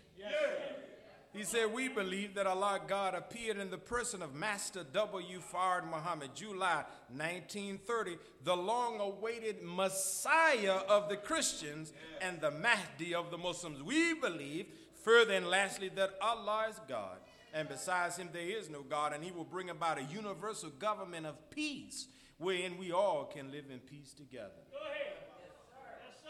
[1.33, 5.41] He said, We believe that Allah God appeared in the person of Master W.
[5.41, 11.91] Fard Muhammad, July 1930, the long awaited Messiah of the Christians
[12.21, 13.83] and the Mahdi of the Muslims.
[13.83, 14.67] We believe,
[15.03, 17.17] further and lastly, that Allah is God,
[17.53, 21.25] and besides him there is no God, and he will bring about a universal government
[21.25, 22.07] of peace
[22.37, 24.63] wherein we all can live in peace together.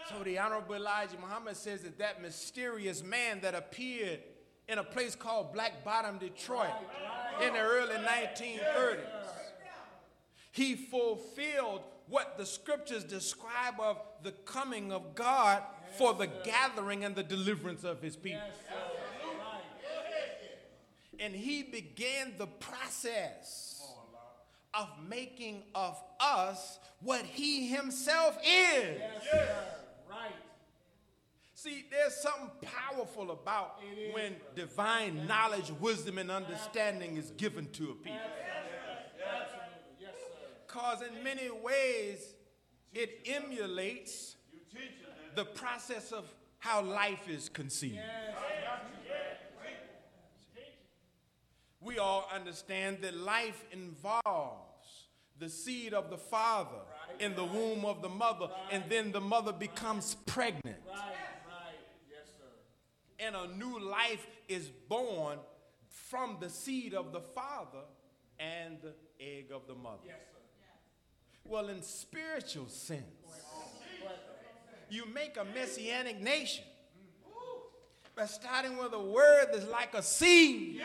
[0.09, 4.19] So the Honorable Elijah Muhammad says that that mysterious man that appeared
[4.67, 6.69] in a place called Black Bottom, Detroit
[7.41, 8.99] in the early 1930s,
[10.51, 15.63] he fulfilled what the scriptures describe of the coming of God
[15.97, 18.41] for the gathering and the deliverance of his people.
[21.19, 23.81] And he began the process
[24.73, 28.99] of making of us what he himself is.
[29.33, 29.84] Yes,
[30.15, 30.35] right.
[31.53, 33.79] See, there's something powerful about
[34.13, 38.19] when divine knowledge, wisdom, and understanding is given to a people.
[40.67, 42.35] Because in many ways,
[42.93, 44.35] it emulates
[45.35, 46.25] the process of
[46.59, 47.99] how life is conceived.
[51.79, 55.07] We all understand that life involves
[55.39, 56.81] the seed of the father
[57.19, 60.77] in the womb of the mother, and then the mother becomes pregnant.
[63.19, 65.39] And a new life is born
[65.87, 67.85] from the seed of the father
[68.39, 70.13] and the egg of the mother.
[71.43, 73.03] Well, in spiritual sense,
[74.89, 76.63] you make a messianic nation
[78.15, 80.81] by starting with a word that's like a seed.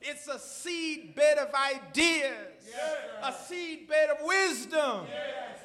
[0.00, 2.32] It's a seed bed of ideas,
[2.66, 5.06] yes, a seed bed of wisdom.
[5.08, 5.58] Yes.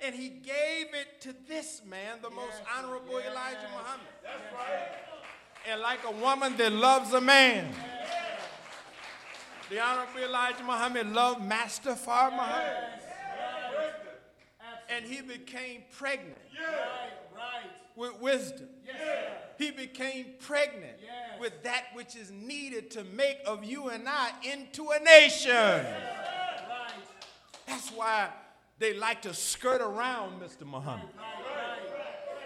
[0.00, 4.06] And he gave it to this man, the yes, most honorable Elijah Muhammad.
[4.22, 4.88] That's right.
[5.70, 7.72] And like a woman that loves a man,
[9.70, 12.94] the honorable Elijah Muhammad loved Master Fard Muhammad.
[14.90, 16.38] And he became pregnant
[17.98, 18.68] with wisdom.
[19.58, 20.98] He became pregnant
[21.40, 25.84] with that which is needed to make of you and I into a nation.
[27.66, 28.28] That's why
[28.78, 30.64] they like to skirt around Mr.
[30.64, 31.08] Muhammad.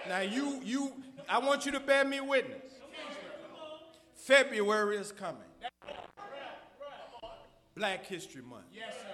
[0.09, 0.93] Now you you
[1.29, 2.73] I want you to bear me witness.
[4.15, 5.43] February is coming.
[7.75, 8.67] Black History Month.
[8.73, 9.09] Yes, sir.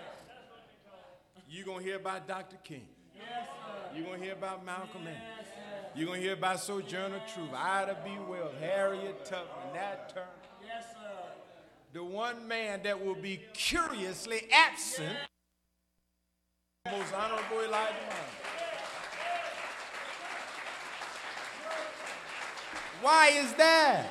[1.49, 2.57] You're going to hear about Dr.
[2.63, 2.89] King.
[3.15, 3.68] Yes, sir.
[3.95, 5.49] You're going to hear about Malcolm X.
[5.95, 8.11] You're going to hear about Sojourner Truth, Ida B.
[8.29, 10.27] Wells, Harriet Tubman, Nat Turner.
[10.65, 11.09] Yes, sir.
[11.93, 15.17] The one man that will be curiously absent,
[16.91, 18.39] most honorable Elijah Muhammad.
[23.01, 24.07] Why is that?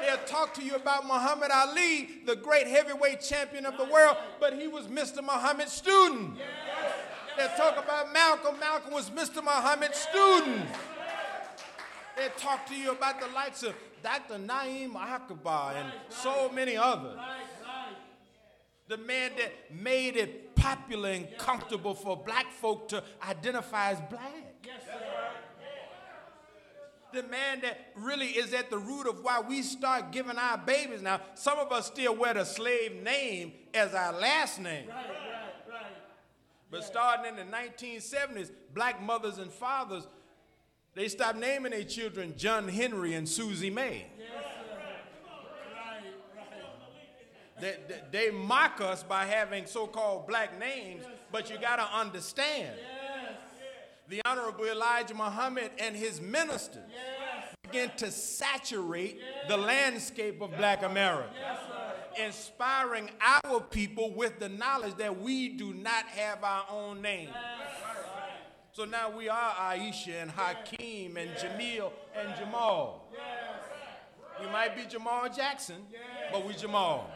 [0.00, 4.54] They'll talk to you about Muhammad Ali, the great heavyweight champion of the world, but
[4.54, 5.22] he was Mr.
[5.22, 6.36] Muhammad's student.
[6.38, 6.95] Yes.
[7.36, 8.58] They talk about Malcolm.
[8.58, 9.42] Malcolm was Mr.
[9.42, 10.66] Muhammad's student.
[12.16, 14.38] They talk to you about the likes of Dr.
[14.38, 17.18] Naim Akbar and so many others.
[18.88, 24.54] The man that made it popular and comfortable for black folk to identify as black.
[27.12, 31.02] The man that really is at the root of why we start giving our babies
[31.02, 31.20] now.
[31.34, 34.86] Some of us still wear the slave name as our last name.
[36.70, 40.06] But starting in the 1970s, black mothers and fathers,
[40.94, 44.06] they stopped naming their children John Henry and Susie May.
[44.18, 44.74] Yes, sir.
[44.74, 46.02] Right,
[46.36, 46.56] right.
[47.60, 52.76] They, they, they mock us by having so-called black names, but you got to understand.
[54.08, 56.84] The Honorable Elijah Muhammad and his ministers
[57.64, 61.30] began to saturate the landscape of black America,
[62.18, 67.30] inspiring our people with the knowledge that we do not have our own name.
[68.72, 73.10] So now we are Aisha and Hakeem and Jamil and Jamal.
[74.40, 75.76] We might be Jamal Jackson,
[76.30, 77.10] but we Jamal.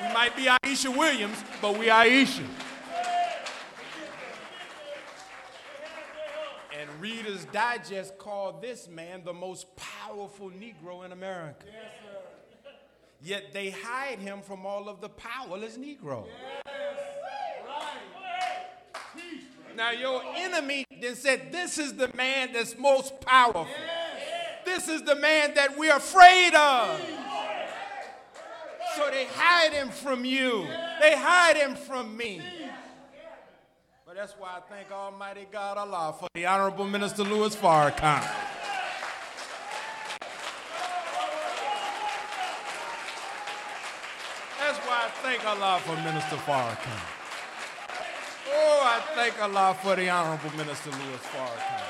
[0.00, 2.44] We might be Aisha Williams, but we Aisha.
[6.78, 11.66] And Reader's Digest called this man the most powerful Negro in America.
[13.22, 16.24] Yet they hide him from all of the powerless Negro.
[19.76, 23.66] Now your enemy then said, This is the man that's most powerful.
[24.64, 27.00] This is the man that we're afraid of.
[28.96, 30.66] So they hide him from you.
[31.00, 32.42] They hide him from me.
[34.04, 38.28] But that's why I thank Almighty God Allah for the Honorable Minister Louis Farrakhan.
[44.58, 47.00] That's why I thank Allah for Minister Farrakhan.
[48.52, 51.82] Oh, I thank Allah for the Honorable Minister Louis Farrakhan.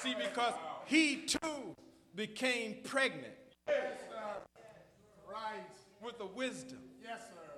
[0.00, 0.54] See, because
[0.86, 1.74] he too
[2.14, 3.34] became pregnant
[5.26, 5.64] Right.
[6.00, 7.50] with the wisdom Yes, sir.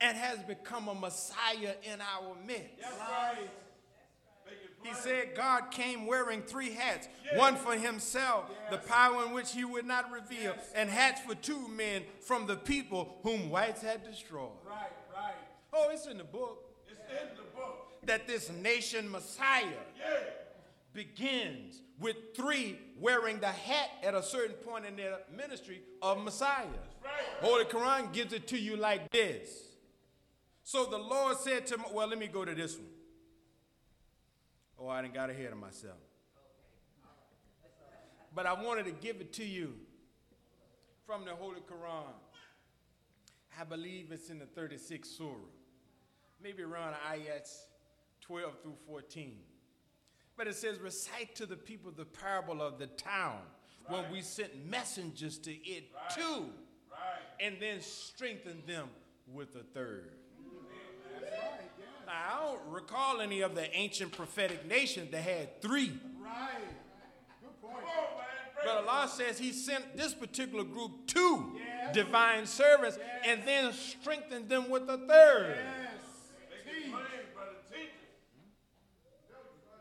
[0.00, 2.82] and has become a Messiah in our midst.
[3.00, 3.50] Right.
[5.34, 10.10] God came wearing three hats one for himself, the power in which he would not
[10.10, 14.50] reveal, and hats for two men from the people whom whites had destroyed.
[14.66, 15.34] Right, right.
[15.72, 17.88] Oh, it's in the book It's in the book.
[18.04, 19.64] that this nation Messiah
[20.92, 26.66] begins with three wearing the hat at a certain point in their ministry of Messiah.
[27.40, 29.48] Holy Quran gives it to you like this.
[30.64, 32.86] So the Lord said to me, well, let me go to this one.
[34.82, 35.98] Oh, I didn't got ahead of myself.
[38.34, 39.74] But I wanted to give it to you
[41.06, 42.14] from the Holy Quran.
[43.60, 45.34] I believe it's in the 36th surah,
[46.42, 47.58] maybe around ayats
[48.22, 49.36] 12 through 14.
[50.36, 53.38] But it says, recite to the people the parable of the town
[53.88, 55.84] when we sent messengers to it
[56.16, 56.46] too,
[57.38, 58.88] and then strengthen them
[59.32, 60.12] with a third.
[62.12, 65.92] Now, I don't recall any of the ancient prophetic nations that had three.
[66.22, 66.50] Right.
[67.40, 67.84] Good point.
[68.64, 71.58] But Allah says He sent this particular group two
[71.92, 75.56] divine servants and then strengthened them with a third.
[75.56, 76.92] Yes.
[77.70, 77.90] Teach.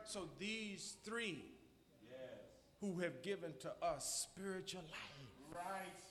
[0.05, 1.45] So these three
[2.82, 6.01] who have given to us spiritual life, Right.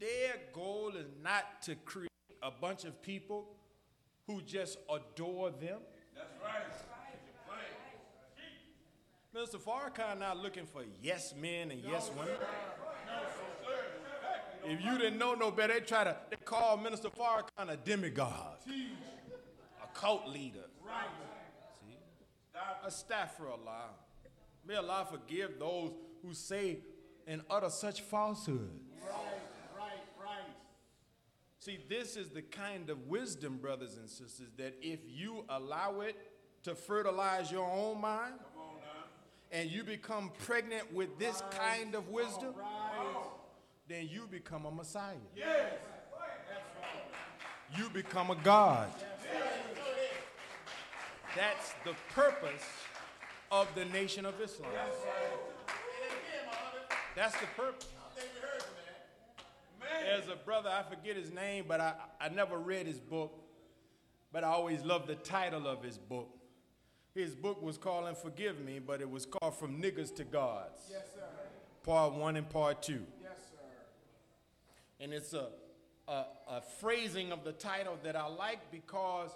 [0.00, 2.10] their goal is not to create
[2.42, 3.54] a bunch of people
[4.26, 5.78] who just adore them.
[6.14, 6.62] That's right.
[9.34, 9.60] Mr.
[9.60, 12.32] Farrakhan not looking for yes men and yes women.
[14.64, 18.56] If you didn't know no better, they try to they call Minister Farrakhan a demigod,
[18.66, 20.64] a cult leader.
[20.84, 21.04] Right.
[21.80, 21.98] See?
[22.86, 23.90] Astaghfirullah.
[24.66, 26.78] May Allah forgive those who say
[27.26, 28.70] and utter such falsehood.
[29.00, 29.45] Right, right, right.
[31.66, 36.14] See, this is the kind of wisdom, brothers and sisters, that if you allow it
[36.62, 38.34] to fertilize your own mind
[39.50, 42.54] and you become pregnant with this kind of wisdom,
[43.88, 45.16] then you become a Messiah.
[45.34, 45.72] Yes.
[47.76, 48.88] You become a God.
[51.34, 52.62] That's the purpose
[53.50, 54.70] of the Nation of Islam.
[57.16, 57.88] That's the purpose.
[60.06, 63.42] There's a brother, I forget his name, but I, I never read his book,
[64.32, 66.28] but I always loved the title of his book.
[67.14, 70.80] His book was called, and forgive me, but it was called From Niggas to Gods,
[70.90, 71.22] Yes, sir.
[71.82, 73.02] part one and part two.
[73.20, 73.64] Yes, sir.
[75.00, 75.48] And it's a
[76.08, 79.30] a, a phrasing of the title that I like because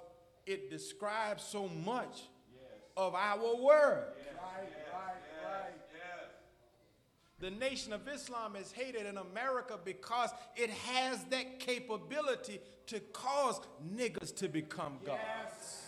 [0.46, 2.22] it describes so much
[2.96, 3.58] of our world.
[3.64, 4.89] Right, right, right.
[7.40, 13.60] The Nation of Islam is hated in America because it has that capability to cause
[13.96, 15.20] niggas to become gods.
[15.22, 15.86] Yes.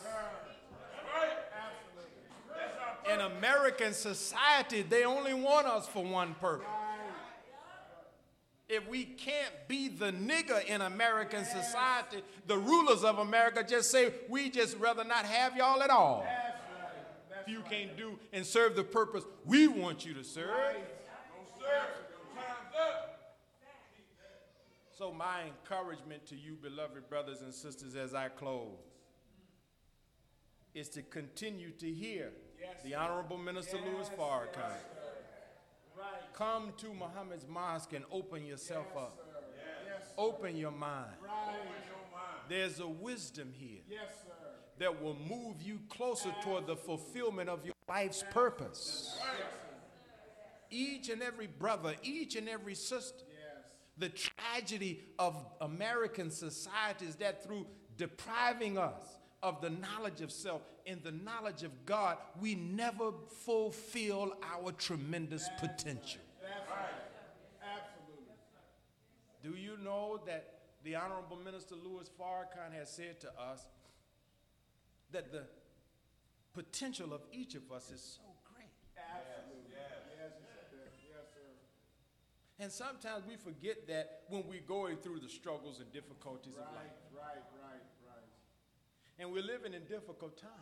[3.13, 6.67] In American society, they only want us for one purpose.
[8.69, 14.15] If we can't be the nigger in American society, the rulers of America just say,
[14.31, 16.25] we just rather not have y'all at all.
[16.25, 16.93] That's right.
[17.29, 20.49] That's If you can't do and serve the purpose we want you to serve.
[20.49, 21.02] right.
[24.91, 28.77] So, my encouragement to you, beloved brothers and sisters, as I close,
[30.75, 34.77] is to continue to hear Yes, the Honorable Minister Louis Yes, Farrakhan.
[35.99, 36.07] Right.
[36.35, 39.19] Come to Muhammad's mosque and open yourself up.
[39.85, 40.13] Yes.
[40.17, 41.11] Open your mind.
[41.25, 41.57] Right.
[42.49, 44.33] There's a wisdom here Yes, sir.
[44.79, 49.19] that will move you closer toward the fulfillment of your life's purpose.
[50.73, 53.71] Each and every brother, each and every sister, Yes.
[53.99, 57.67] the tragedy of American society is that through
[57.97, 59.05] depriving us
[59.43, 63.13] of the knowledge of self and the knowledge of God, we never
[63.45, 66.23] fulfill our tremendous potential.
[66.41, 66.91] That's right.
[67.63, 68.35] Absolutely.
[69.43, 73.61] Do you know that the Honorable Minister Louis Farrakhan has said to us
[75.11, 75.45] that the
[76.55, 78.23] potential of each of us is so
[78.55, 78.71] great?
[78.97, 79.71] Absolutely.
[79.75, 80.33] Yes, he said
[80.73, 80.93] that.
[81.03, 81.51] Yes, sir.
[82.63, 86.95] And sometimes we forget that when we're going through the struggles and difficulties of life.
[87.13, 87.83] right, right, right.
[88.07, 88.23] Right.
[89.19, 90.53] And we're living in difficult times.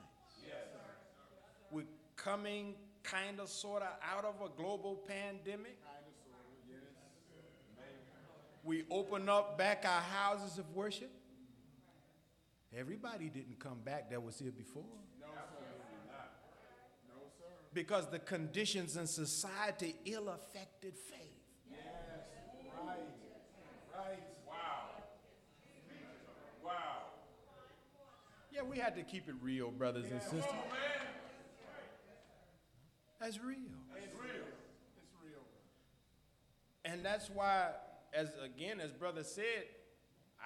[0.42, 0.56] Yes.
[1.70, 1.84] We're
[2.16, 5.76] coming kind of, sort of out of a global pandemic.
[5.84, 6.78] Kind of, sort of, yes.
[8.64, 11.10] We open up back our houses of worship.
[12.74, 14.84] Everybody didn't come back that was here before.
[15.20, 16.14] No, sir.
[17.08, 17.44] No, sir.
[17.74, 21.36] Because the conditions in society ill affected faith.
[21.70, 21.78] Yes.
[22.86, 22.98] Right.
[23.96, 24.30] Right.
[28.60, 30.44] Yeah, we had to keep it real, brothers and sisters.
[33.18, 33.56] That's real.
[33.96, 34.44] It's real.
[34.98, 35.42] It's real.
[36.84, 37.70] And that's why,
[38.12, 39.64] as again, as brother said,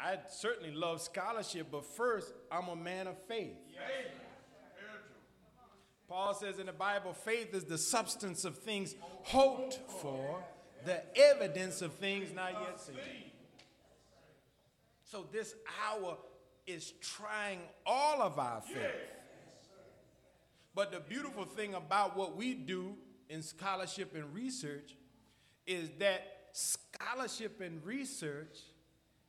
[0.00, 3.56] I certainly love scholarship, but first, I'm a man of faith.
[6.08, 10.44] Paul says in the Bible, faith is the substance of things hoped for,
[10.84, 12.94] the evidence of things not yet seen.
[15.04, 15.54] So this
[15.84, 16.18] hour
[16.66, 19.10] is trying all of our faith.
[20.74, 22.96] But the beautiful thing about what we do
[23.28, 24.96] in scholarship and research
[25.66, 28.58] is that scholarship and research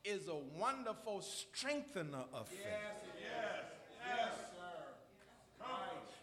[0.04, 2.60] is a wonderful strengthener of faith.
[2.64, 3.64] Yes, yes,
[4.08, 4.34] yes,
[5.60, 5.66] sir.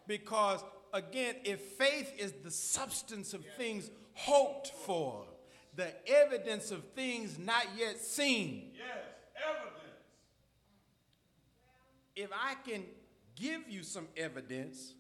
[0.06, 5.24] Because again, if faith is the substance of things hoped for,
[5.74, 8.98] the evidence of things not yet seen, Yes,
[9.36, 9.78] evidence.
[12.16, 12.84] If I can
[13.36, 14.94] give you some evidence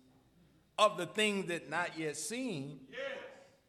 [0.78, 3.00] of the things that not yet seen, Yes.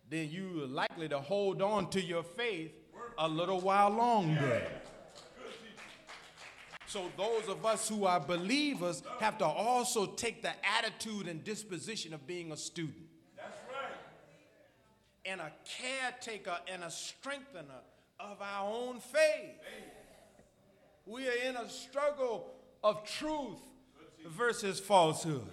[0.09, 2.71] then you are likely to hold on to your faith
[3.17, 4.65] a little while longer.
[6.87, 12.13] So those of us who are believers have to also take the attitude and disposition
[12.13, 13.91] of being a student That's right.
[15.25, 17.81] and a caretaker and a strengthener
[18.19, 19.55] of our own faith.
[21.07, 22.52] We are in a struggle
[22.83, 23.59] of truth
[24.27, 25.47] versus falsehood.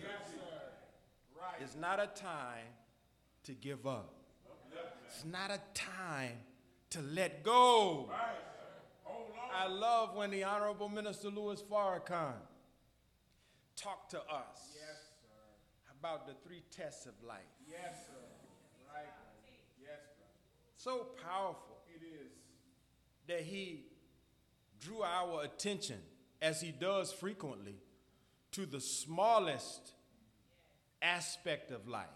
[1.61, 2.67] It's not a time
[3.45, 4.15] to give up.
[5.07, 6.39] It's not a time
[6.91, 8.11] to let go.
[9.53, 12.35] I love when the Honorable Minister Louis Farrakhan
[13.77, 14.97] talked to us Yes,
[15.99, 17.41] about the three tests of life.
[17.69, 18.15] Yes, sir.
[18.95, 19.05] Right.
[19.83, 20.33] Yes, brother.
[20.77, 21.79] So powerful.
[21.95, 22.31] It is.
[23.27, 23.85] that he
[24.81, 25.99] drew our attention,
[26.43, 27.77] as he does frequently,
[28.53, 29.93] to the smallest
[31.03, 32.07] aspect of life.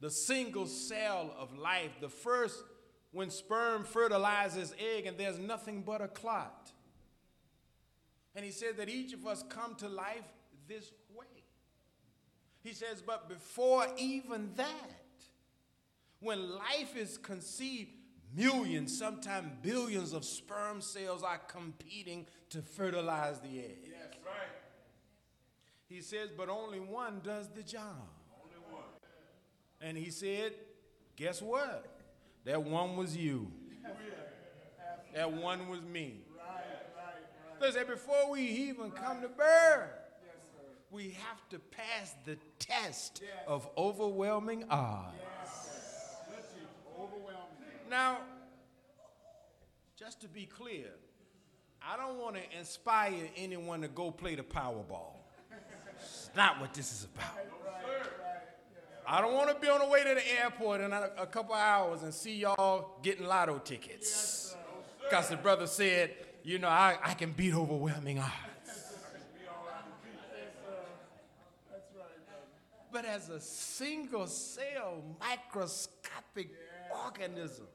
[0.00, 2.62] The single cell of life, the first
[3.12, 6.70] when sperm fertilizes egg and there's nothing but a clot.
[8.34, 10.24] And he said that each of us come to life
[10.68, 11.24] this way.
[12.62, 14.92] He says, but before even that,
[16.20, 17.90] when life is conceived,
[18.36, 23.78] millions, sometimes billions of sperm cells are competing to fertilize the egg.
[23.84, 24.14] Yes.
[24.24, 24.48] Right.
[25.88, 28.08] He says, but only one does the job.
[28.42, 28.82] Only one.
[29.80, 30.52] And he said,
[31.16, 31.86] guess what?
[32.44, 33.50] That one was you.
[35.14, 36.20] That one was me.
[37.58, 39.90] They say before we even come to birth,
[40.90, 45.14] we have to pass the test of overwhelming odds.
[45.14, 45.35] Overwhelming.
[47.88, 48.18] Now,
[49.98, 50.88] just to be clear,
[51.80, 55.14] I don't want to inspire anyone to go play the Powerball.
[56.00, 57.30] It's not what this is about.
[59.08, 61.54] I don't want to be on the way to the airport in a, a couple
[61.54, 64.56] hours and see y'all getting lotto tickets.
[65.02, 66.12] Because the brother said,
[66.42, 68.32] you know, I, I can beat overwhelming odds.
[72.90, 76.50] But as a single cell microscopic
[77.04, 77.66] organism,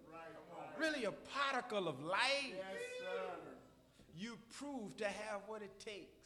[0.80, 2.66] really a particle of light, yes,
[4.18, 6.22] you prove to have what it takes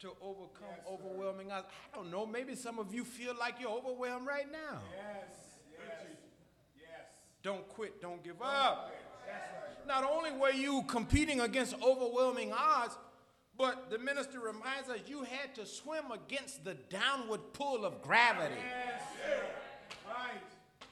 [0.00, 1.66] to overcome overwhelming odds.
[1.92, 4.80] I don't know, maybe some of you feel like you're overwhelmed right now.
[4.96, 6.06] Yes, yes,
[6.76, 6.86] yes.
[7.42, 8.92] Don't quit, don't give up.
[9.86, 12.96] Not only were you competing against overwhelming odds,
[13.58, 18.54] but the minister reminds us you had to swim against the downward pull of gravity,
[18.56, 19.50] Yes, right.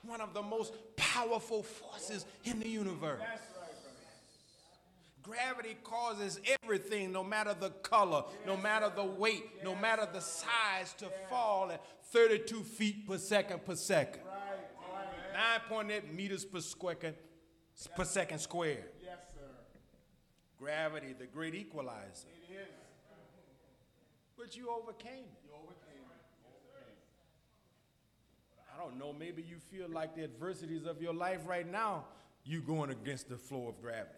[0.03, 3.21] One of the most powerful forces in the universe.
[3.21, 3.73] That's right,
[5.23, 5.39] brother.
[5.41, 10.95] Gravity causes everything, no matter the color, no matter the weight, no matter the size,
[10.99, 14.23] to fall at 32 feet per second per second.
[14.25, 14.59] Right,
[15.35, 15.89] right.
[15.89, 17.15] 9.8 meters per second,
[17.95, 18.85] per second squared.
[19.05, 19.41] Yes, sir.
[20.59, 22.29] Gravity, the great equalizer.
[22.49, 22.69] It is.
[24.39, 25.43] But you overcame it.
[25.45, 26.19] You overcame it.
[28.79, 32.05] I don't know, maybe you feel like the adversities of your life right now,
[32.45, 34.15] you're going against the flow of gravity.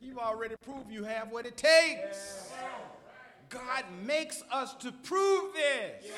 [0.00, 2.50] You've already proved you have what it takes.
[3.48, 6.10] God makes us to prove this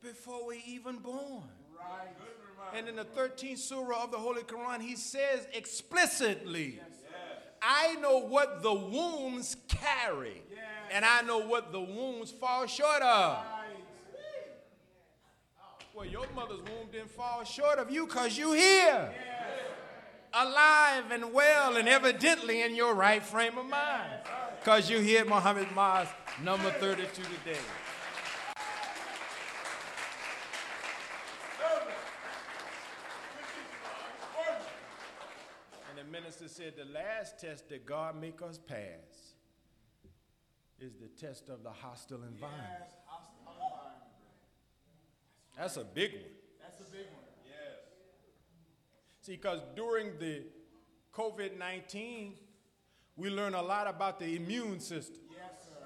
[0.00, 1.42] before we even born.
[2.72, 6.78] And in the 13th surah of the Holy Quran, he says explicitly,
[7.60, 10.42] I know what the wombs carry,
[10.92, 13.44] and I know what the wombs fall short of.
[15.96, 19.14] Well, your mother's womb didn't fall short of you because you here.
[20.34, 24.20] Alive and well and evidently in your right frame of mind.
[24.60, 27.58] Because you here at Muhammad Mosque, number 32 today.
[35.88, 39.32] And the minister said the last test that God make us pass
[40.78, 42.66] is the test of the hostile environment.
[42.80, 43.05] Yes, hostile environment.
[45.56, 46.22] That's a big one.
[46.60, 47.24] That's a big one.
[47.44, 47.78] Yes.
[49.22, 50.42] See, because during the
[51.14, 52.34] COVID 19,
[53.16, 55.22] we learn a lot about the immune system.
[55.30, 55.76] Yes, sir.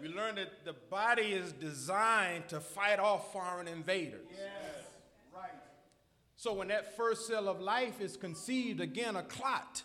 [0.00, 4.26] We learned that the body is designed to fight off foreign invaders.
[4.30, 4.86] Yes.
[5.34, 5.50] Right.
[6.36, 9.82] So when that first cell of life is conceived, again, a clot,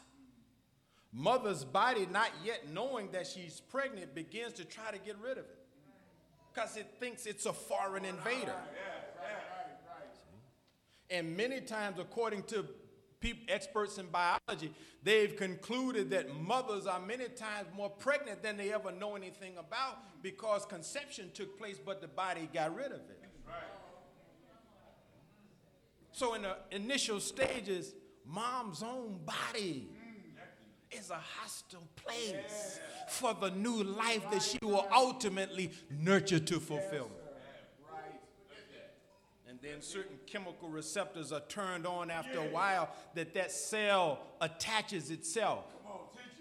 [1.11, 5.45] mother's body, not yet knowing that she's pregnant, begins to try to get rid of
[5.45, 5.63] it
[6.53, 8.47] because it thinks it's a foreign invader.
[8.47, 8.92] Right, right.
[11.13, 12.65] And many times, according to
[13.47, 18.91] experts in biology, they've concluded that mothers are many times more pregnant than they ever
[18.91, 23.23] know anything about because conception took place, but the body got rid of it.
[26.11, 27.93] So, in the initial stages,
[28.25, 29.89] mom's own body
[30.91, 37.22] is a hostile place for the new life that she will ultimately nurture to fulfillment.
[39.63, 45.63] Then certain chemical receptors are turned on after a while that that cell attaches itself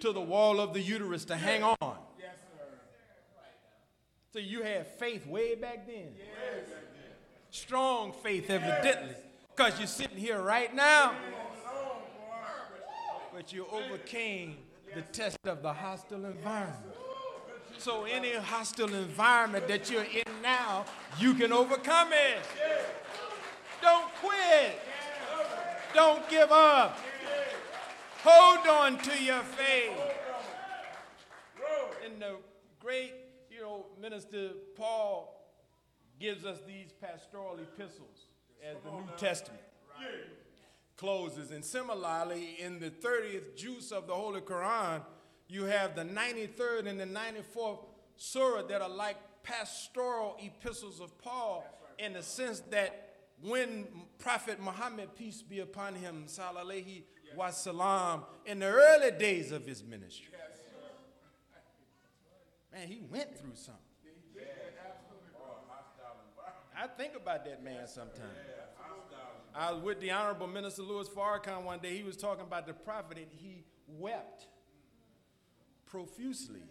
[0.00, 1.76] to the wall of the uterus to hang on.
[2.18, 2.34] Yes.
[4.32, 6.08] So you had faith way back then.
[7.52, 9.14] Strong faith, evidently,
[9.54, 11.14] because you're sitting here right now.
[13.32, 14.56] But you overcame
[14.96, 16.96] the test of the hostile environment.
[17.78, 20.86] So any hostile environment that you're in now,
[21.20, 23.01] you can overcome it.
[24.22, 24.78] Quit.
[25.94, 26.98] Don't give up.
[28.24, 29.98] Hold on to your faith.
[32.04, 32.36] And the
[32.78, 33.12] great,
[33.50, 35.38] you know, minister Paul
[36.20, 38.26] gives us these pastoral epistles
[38.64, 39.62] as the New Testament
[40.96, 41.50] closes.
[41.50, 45.02] And similarly, in the 30th juz of the Holy Quran,
[45.48, 47.80] you have the 93rd and the 94th
[48.16, 51.64] surah that are like pastoral epistles of Paul
[51.98, 53.01] in the sense that
[53.42, 53.86] when
[54.18, 57.02] Prophet Muhammad, peace be upon him, salallahu
[57.36, 60.28] wasalam, in the early days of his ministry,
[62.72, 63.82] man, he went through something.
[66.76, 68.22] I think about that man sometimes.
[69.54, 71.96] I was with the Honorable Minister Louis Farrakhan one day.
[71.96, 74.46] He was talking about the prophet and he wept
[75.86, 76.62] profusely.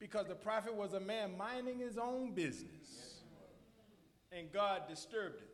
[0.00, 3.09] Because the prophet was a man minding his own business.
[4.32, 5.48] And God disturbed him.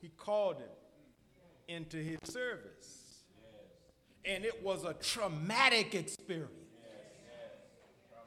[0.00, 0.68] He called him
[1.68, 3.24] into his service.
[4.24, 6.50] And it was a traumatic experience.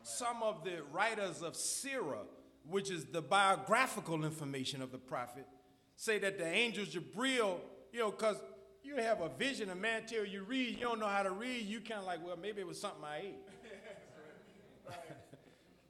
[0.04, 2.26] Some of the writers of Sirah,
[2.70, 5.48] which is the biographical information of the prophet,
[5.96, 7.60] say that the angel Jabril,
[7.92, 8.38] you know, because
[8.84, 11.66] you have a vision, a man tell you read, you don't know how to read,
[11.66, 13.36] you kind of like, well, maybe it was something I ate.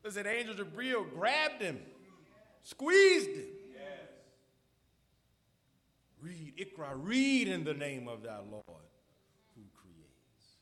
[0.03, 1.79] Listen, angel Jabril grabbed him,
[2.63, 3.45] squeezed him.
[6.23, 8.63] Read, Ikra, read in the name of thy Lord
[9.55, 10.55] who creates.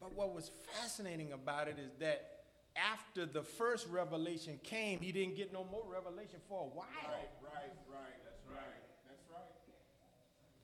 [0.00, 2.42] But what was fascinating about it is that
[2.74, 6.86] after the first revelation came, he didn't get no more revelation for a while.
[7.06, 8.18] Right, right, right.
[8.24, 8.82] That's right.
[9.06, 9.44] That's right.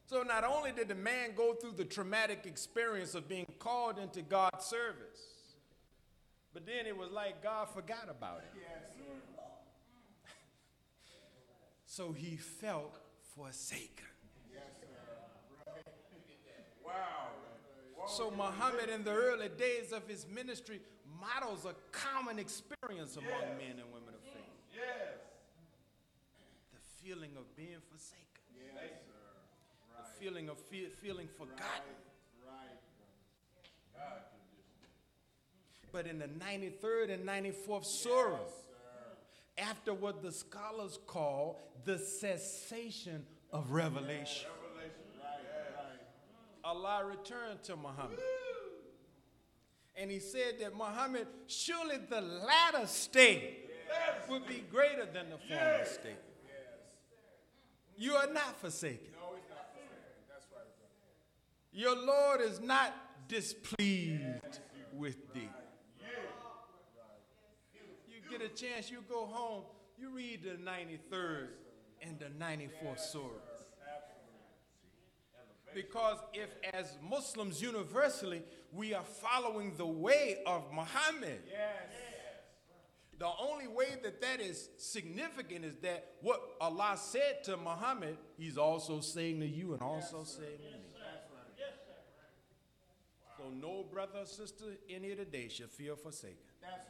[0.06, 4.22] So not only did the man go through the traumatic experience of being called into
[4.22, 5.20] God's service,
[6.52, 8.58] but then it was like God forgot about it.
[8.60, 9.40] Yes, sir.
[11.90, 12.94] So he felt
[13.34, 14.06] forsaken.
[14.54, 14.86] Yes, sir.
[16.86, 16.92] Wow.
[18.06, 20.80] So Muhammad in the early days of his ministry
[21.20, 24.54] models a common experience among men and women of faith.
[24.72, 25.18] Yes.
[26.72, 28.38] The feeling of being forsaken.
[28.54, 29.98] Yes, sir.
[29.98, 31.96] The feeling of fe- feeling forgotten.
[32.46, 32.78] Right.
[33.96, 34.22] God
[35.90, 38.38] But in the 93rd and 94th surah,
[39.60, 44.48] after what the scholars call the cessation of revelation,
[46.64, 48.18] Allah returned to Muhammad.
[49.96, 53.68] And he said that Muhammad, surely the latter state
[54.28, 56.16] would be greater than the former state.
[57.96, 59.08] You are not forsaken.
[59.12, 59.96] No, he's not forsaken.
[60.28, 60.64] That's right.
[61.72, 62.94] Your Lord is not
[63.28, 64.60] displeased
[64.94, 65.48] with thee.
[68.50, 69.64] You get a chance, you go home,
[69.98, 71.48] you read the 93rd
[72.02, 73.24] and the 94th surah.
[75.74, 78.42] Because if, as Muslims universally,
[78.72, 81.40] we are following the way of Muhammad,
[83.18, 88.56] the only way that that is significant is that what Allah said to Muhammad, He's
[88.56, 90.84] also saying to you and also saying to me.
[93.38, 96.89] So no brother or sister in here today should feel forsaken, That's.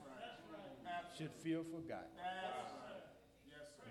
[1.20, 2.06] Should feel forgotten.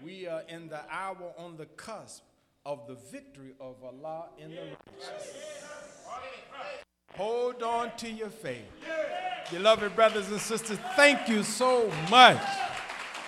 [0.04, 2.24] We are in the hour on the cusp
[2.66, 5.64] of the victory of Allah in the righteous.
[7.16, 8.66] Hold on to your faith.
[9.52, 12.42] Beloved brothers and sisters, thank you so much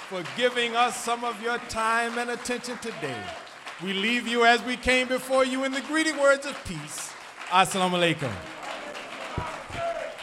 [0.09, 3.21] for giving us some of your time and attention today.
[3.83, 7.11] We leave you as we came before you in the greeting words of peace.
[7.49, 8.60] Assalamu alaikum.